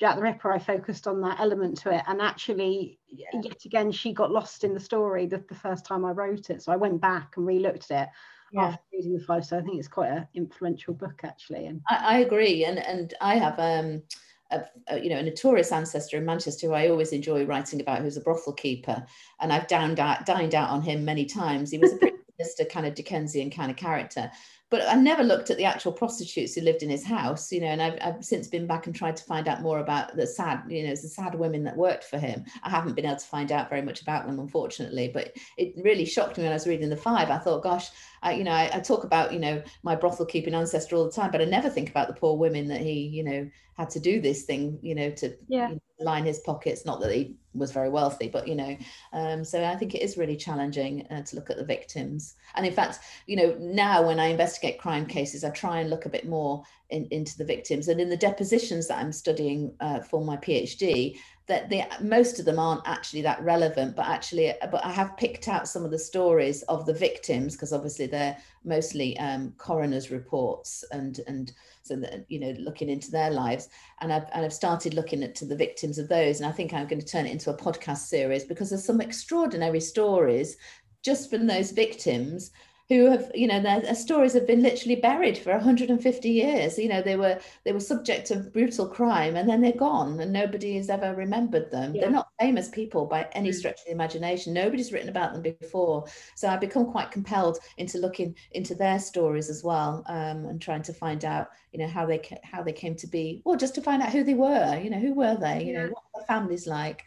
[0.00, 2.02] Jack the Ripper, I focused on that element to it.
[2.06, 3.40] And actually, yeah.
[3.42, 6.62] yet again, she got lost in the story the, the first time I wrote it.
[6.62, 8.08] So I went back and re-looked at it
[8.52, 8.62] yeah.
[8.68, 9.44] after reading the five.
[9.44, 11.66] So I think it's quite an influential book, actually.
[11.66, 12.64] And I, I agree.
[12.64, 14.02] And, and I have, um,
[14.50, 18.16] a, you know, a notorious ancestor in Manchester who I always enjoy writing about, who's
[18.16, 19.04] a brothel keeper.
[19.40, 21.70] And I've dined out, dined out on him many times.
[21.70, 22.68] He was a pretty Mr.
[22.68, 24.30] kind of Dickensian kind of character
[24.74, 27.68] but I never looked at the actual prostitutes who lived in his house, you know,
[27.68, 30.64] and I've, I've since been back and tried to find out more about the sad,
[30.68, 32.44] you know, the sad women that worked for him.
[32.64, 36.04] I haven't been able to find out very much about them, unfortunately, but it really
[36.04, 37.30] shocked me when I was reading the five.
[37.30, 37.90] I thought, gosh,
[38.24, 41.12] I, you know, I, I talk about, you know, my brothel keeping ancestor all the
[41.12, 44.00] time, but I never think about the poor women that he, you know, had to
[44.00, 45.68] do this thing, you know, to yeah.
[45.68, 46.84] you know, line his pockets.
[46.84, 48.76] Not that he was very wealthy, but you know,
[49.12, 52.34] um, so I think it is really challenging uh, to look at the victims.
[52.54, 56.06] And in fact, you know, now when I investigate crime cases, I try and look
[56.06, 57.88] a bit more in, into the victims.
[57.88, 62.46] And in the depositions that I'm studying uh, for my PhD, that the most of
[62.46, 65.98] them aren't actually that relevant but actually but i have picked out some of the
[65.98, 72.24] stories of the victims because obviously they're mostly um, coroners reports and and so that
[72.28, 73.68] you know looking into their lives
[74.00, 76.72] and I've, and I've started looking at to the victims of those and I think
[76.72, 80.56] I'm going to turn it into a podcast series because there's some extraordinary stories
[81.02, 82.52] just from those victims
[82.88, 86.78] who have you know their, stories have been literally buried for 150 years.
[86.78, 90.32] You know they were they were subject of brutal crime and then they're gone and
[90.32, 91.94] nobody has ever remembered them.
[91.94, 92.02] Yeah.
[92.02, 93.54] they're not famous people by any mm.
[93.54, 94.52] stretch of the imagination.
[94.52, 96.04] Nobody's written about them before.
[96.34, 100.82] So i've become quite compelled into looking into their stories as well um, and trying
[100.82, 103.40] to find out you know how they how they came to be.
[103.44, 105.64] Or just to find out who they were you know who were they?
[105.64, 105.78] You yeah.
[105.86, 107.04] know what were their families like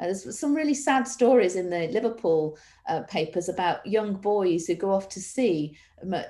[0.00, 4.74] uh, there's some really sad stories in the Liverpool uh, papers about young boys who
[4.74, 5.76] go off to sea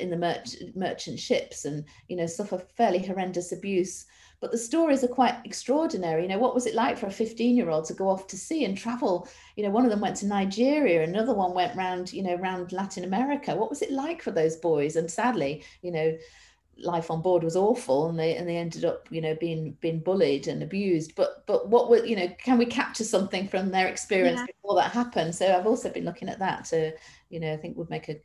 [0.00, 4.06] in the merch- merchant ships and you know suffer fairly horrendous abuse.
[4.40, 6.22] But the stories are quite extraordinary.
[6.22, 8.36] You know, what was it like for a 15 year old to go off to
[8.36, 9.26] sea and travel?
[9.56, 12.72] You know, one of them went to Nigeria, another one went round, you know, around
[12.72, 13.56] Latin America.
[13.56, 14.96] What was it like for those boys?
[14.96, 16.14] And sadly, you know,
[16.78, 20.00] life on board was awful and they and they ended up you know being being
[20.00, 21.14] bullied and abused.
[21.14, 24.46] But but what would you know can we capture something from their experience yeah.
[24.46, 25.34] before that happened?
[25.34, 26.92] So i've also been looking at that to
[27.30, 28.20] you know i think would make a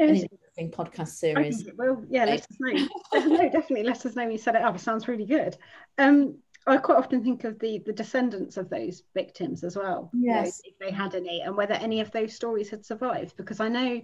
[0.00, 1.68] an interesting podcast series.
[1.76, 2.88] well yeah let us know.
[3.14, 4.76] No definitely let us know you set it up.
[4.76, 5.56] It sounds really good.
[5.98, 10.10] Um I quite often think of the the descendants of those victims as well.
[10.12, 13.36] Yes, you know, if they had any, and whether any of those stories had survived.
[13.36, 14.02] Because I know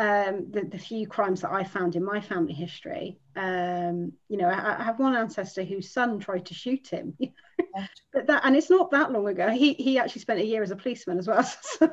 [0.00, 4.46] um, the, the, few crimes that I found in my family history, um, you know,
[4.48, 7.14] I, I, have one ancestor whose son tried to shoot him.
[8.12, 9.50] but that, and it's not that long ago.
[9.50, 11.42] He he actually spent a year as a policeman as well.
[11.62, 11.92] So,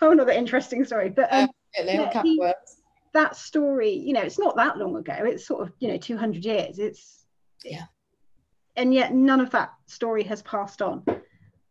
[0.00, 1.10] whole another interesting story.
[1.10, 1.48] But um,
[1.78, 2.52] yeah, he,
[3.12, 5.14] that story, you know, it's not that long ago.
[5.20, 6.80] It's sort of you know 200 years.
[6.80, 7.24] It's
[7.64, 7.84] yeah,
[8.74, 11.04] and yet none of that story has passed on.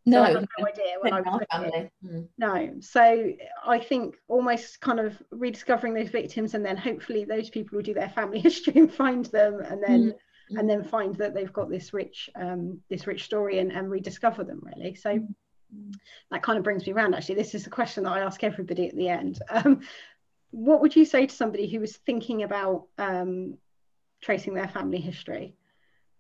[0.06, 1.91] No, so I had no idea when I was it.
[2.06, 2.28] Mm.
[2.38, 3.32] No, so
[3.66, 7.93] I think almost kind of rediscovering those victims, and then hopefully those people will do
[7.93, 10.14] their family history and find them, and then
[10.51, 10.60] mm.
[10.60, 14.43] and then find that they've got this rich um, this rich story and, and rediscover
[14.43, 14.93] them really.
[14.95, 15.93] So mm.
[16.32, 17.16] that kind of brings me around.
[17.16, 19.41] Actually, this is a question that I ask everybody at the end.
[19.49, 19.82] Um,
[20.51, 23.58] what would you say to somebody who was thinking about um,
[24.22, 25.56] tracing their family history?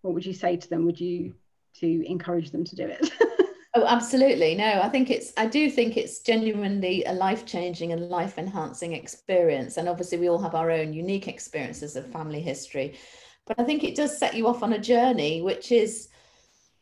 [0.01, 0.85] What would you say to them?
[0.85, 1.35] Would you
[1.79, 3.11] to encourage them to do it?
[3.75, 4.53] Oh, absolutely.
[4.53, 8.93] No, I think it's, I do think it's genuinely a life changing and life enhancing
[8.93, 9.77] experience.
[9.77, 12.95] And obviously, we all have our own unique experiences of family history.
[13.47, 16.09] But I think it does set you off on a journey, which is,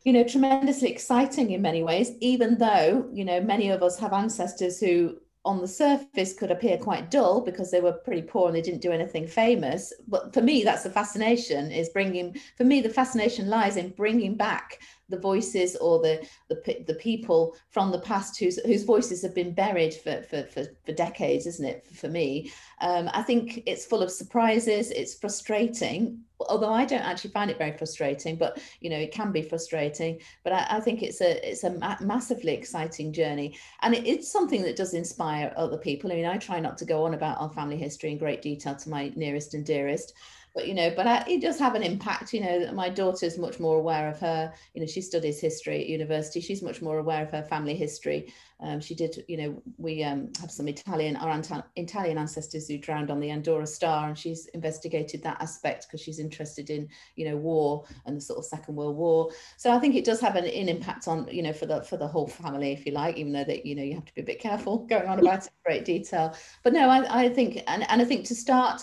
[0.04, 4.12] you know tremendously exciting in many ways even though you know many of us have
[4.14, 8.56] ancestors who on the surface could appear quite dull because they were pretty poor and
[8.56, 12.80] they didn't do anything famous but for me that's the fascination is bringing for me
[12.80, 14.78] the fascination lies in bringing back
[15.12, 19.54] the voices or the the, the people from the past whose whose voices have been
[19.54, 22.50] buried for for, for, for decades isn't it for me?
[22.80, 27.58] Um, i think it's full of surprises it's frustrating although i don't actually find it
[27.58, 31.48] very frustrating but you know it can be frustrating but i, I think it's a
[31.48, 33.56] it's a ma- massively exciting journey.
[33.82, 36.10] And it, it's something that does inspire other people.
[36.10, 38.74] I mean i try not to go on about our family history in great detail
[38.76, 40.14] to my nearest and dearest
[40.54, 43.58] but you know but I, it does have an impact you know my daughter's much
[43.58, 47.22] more aware of her you know she studies history at university she's much more aware
[47.22, 48.32] of her family history.
[48.60, 51.42] Um, she did you know we um, have some italian our
[51.74, 56.20] italian ancestors who drowned on the Arandora Star and she's investigated that aspect because she's
[56.20, 59.30] interested in you know war and the sort of second world war.
[59.56, 61.96] So i think it does have an, an impact on you know for the for
[61.96, 64.20] the whole family if you like even though that you know you have to be
[64.20, 66.36] a bit careful going on about it in great detail.
[66.62, 68.82] But no i, I think and, and i think to start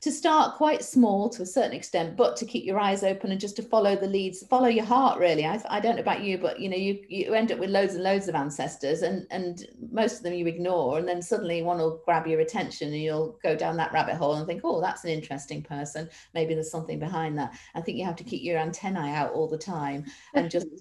[0.00, 3.40] to start quite small to a certain extent, but to keep your eyes open and
[3.40, 5.18] just to follow the leads, follow your heart.
[5.18, 7.70] Really, I, I don't know about you, but you know, you you end up with
[7.70, 11.62] loads and loads of ancestors, and and most of them you ignore, and then suddenly
[11.62, 14.80] one will grab your attention, and you'll go down that rabbit hole and think, oh,
[14.80, 16.08] that's an interesting person.
[16.32, 17.52] Maybe there's something behind that.
[17.74, 20.66] I think you have to keep your antennae out all the time and just.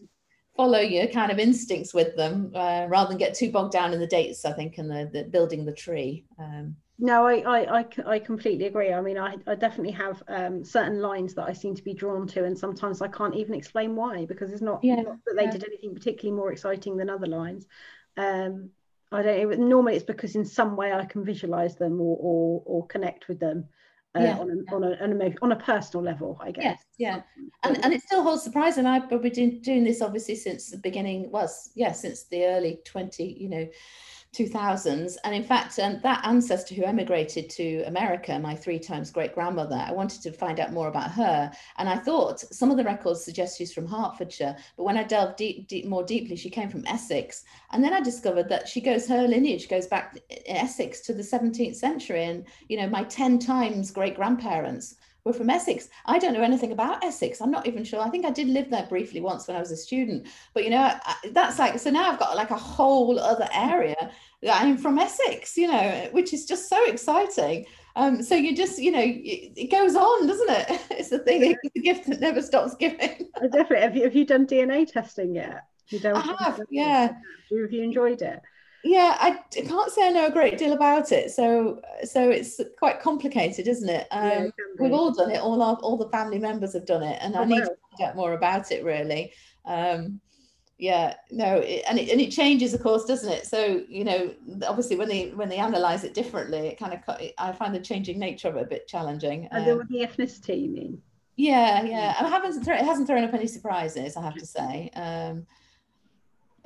[0.58, 4.00] follow your kind of instincts with them uh, rather than get too bogged down in
[4.00, 7.86] the dates i think and the, the building the tree um, no, I, I, I,
[8.06, 8.92] I, completely agree.
[8.92, 12.28] I mean, I, I definitely have um, certain lines that I seem to be drawn
[12.28, 15.46] to, and sometimes I can't even explain why because it's not, yeah, not that they
[15.46, 15.52] yeah.
[15.52, 17.66] did anything particularly more exciting than other lines.
[18.18, 18.72] Um,
[19.12, 22.64] I don't even, normally it's because in some way I can visualize them or or,
[22.66, 23.66] or connect with them.
[24.16, 24.40] Uh, yeah.
[24.40, 26.64] on, a, on, a, on, a, on a personal level, I guess.
[26.64, 27.22] Yes, yeah,
[27.62, 28.80] and and it still holds surprise.
[28.80, 31.30] And I've been doing, this obviously since the beginning.
[31.30, 33.68] Was yeah, since the early twenty, you know,
[34.34, 35.18] 2000s.
[35.24, 39.76] And in fact, um, that ancestor who emigrated to America, my three times great grandmother,
[39.76, 41.52] I wanted to find out more about her.
[41.78, 45.38] And I thought some of the records suggest she's from Hertfordshire, but when I delved
[45.38, 47.44] deep, deep, more deeply, she came from Essex.
[47.72, 51.24] And then I discovered that she goes, her lineage goes back in Essex to the
[51.24, 52.26] 17th century.
[52.26, 55.90] And, you know, my 10 times great grandparents were from Essex.
[56.06, 57.42] I don't know anything about Essex.
[57.42, 58.02] I'm not even sure.
[58.02, 60.28] I think I did live there briefly once when I was a student.
[60.54, 60.94] But you know,
[61.32, 64.12] that's like so now I've got like a whole other area
[64.42, 65.58] that I'm from Essex.
[65.58, 67.66] You know, which is just so exciting.
[67.96, 70.82] Um, so you just, you know, it, goes on, doesn't it?
[70.92, 71.58] It's the thing.
[71.64, 73.30] It's a gift that never stops giving.
[73.42, 73.82] Definitely.
[73.82, 75.66] Have you have you done DNA testing yet?
[75.90, 76.16] You don't.
[76.16, 76.62] I have.
[76.70, 77.08] Yeah.
[77.08, 78.40] Have you enjoyed it?
[78.84, 83.02] Yeah I, can't say i know a great deal about it so so it's quite
[83.02, 84.08] complicated isn't it?
[84.12, 87.04] Um, yeah, it we've all done it all our all the family members have done
[87.04, 89.34] it and oh, i need to find out more about it really.
[89.66, 90.22] Um,
[90.78, 93.46] yeah no it, and it and it changes of course doesn't it?
[93.46, 94.34] So you know
[94.66, 98.18] obviously when they when they analyze it differently it kind of i find the changing
[98.18, 101.02] nature of it a bit challenging and um, the ethnicity you mean?
[101.36, 102.16] Yeah yeah.
[102.18, 104.90] And it hasn't it hasn't thrown up any surprises i have to say.
[104.96, 105.46] Um,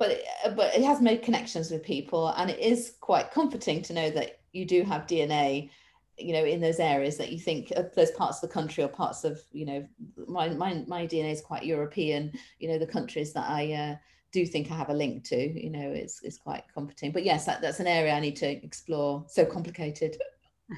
[0.06, 4.10] but but it has made connections with people and it is quite comforting to know
[4.10, 5.70] that you do have dna
[6.18, 8.88] you know in those areas that you think of those parts of the country or
[8.88, 9.86] parts of you know
[10.26, 13.96] my my, my dna is quite european you know the countries that i uh,
[14.32, 17.12] do think i have a link to you know it's, it's quite comforting.
[17.12, 19.24] But yes that, that's an area i need to explore.
[19.28, 20.16] So complicated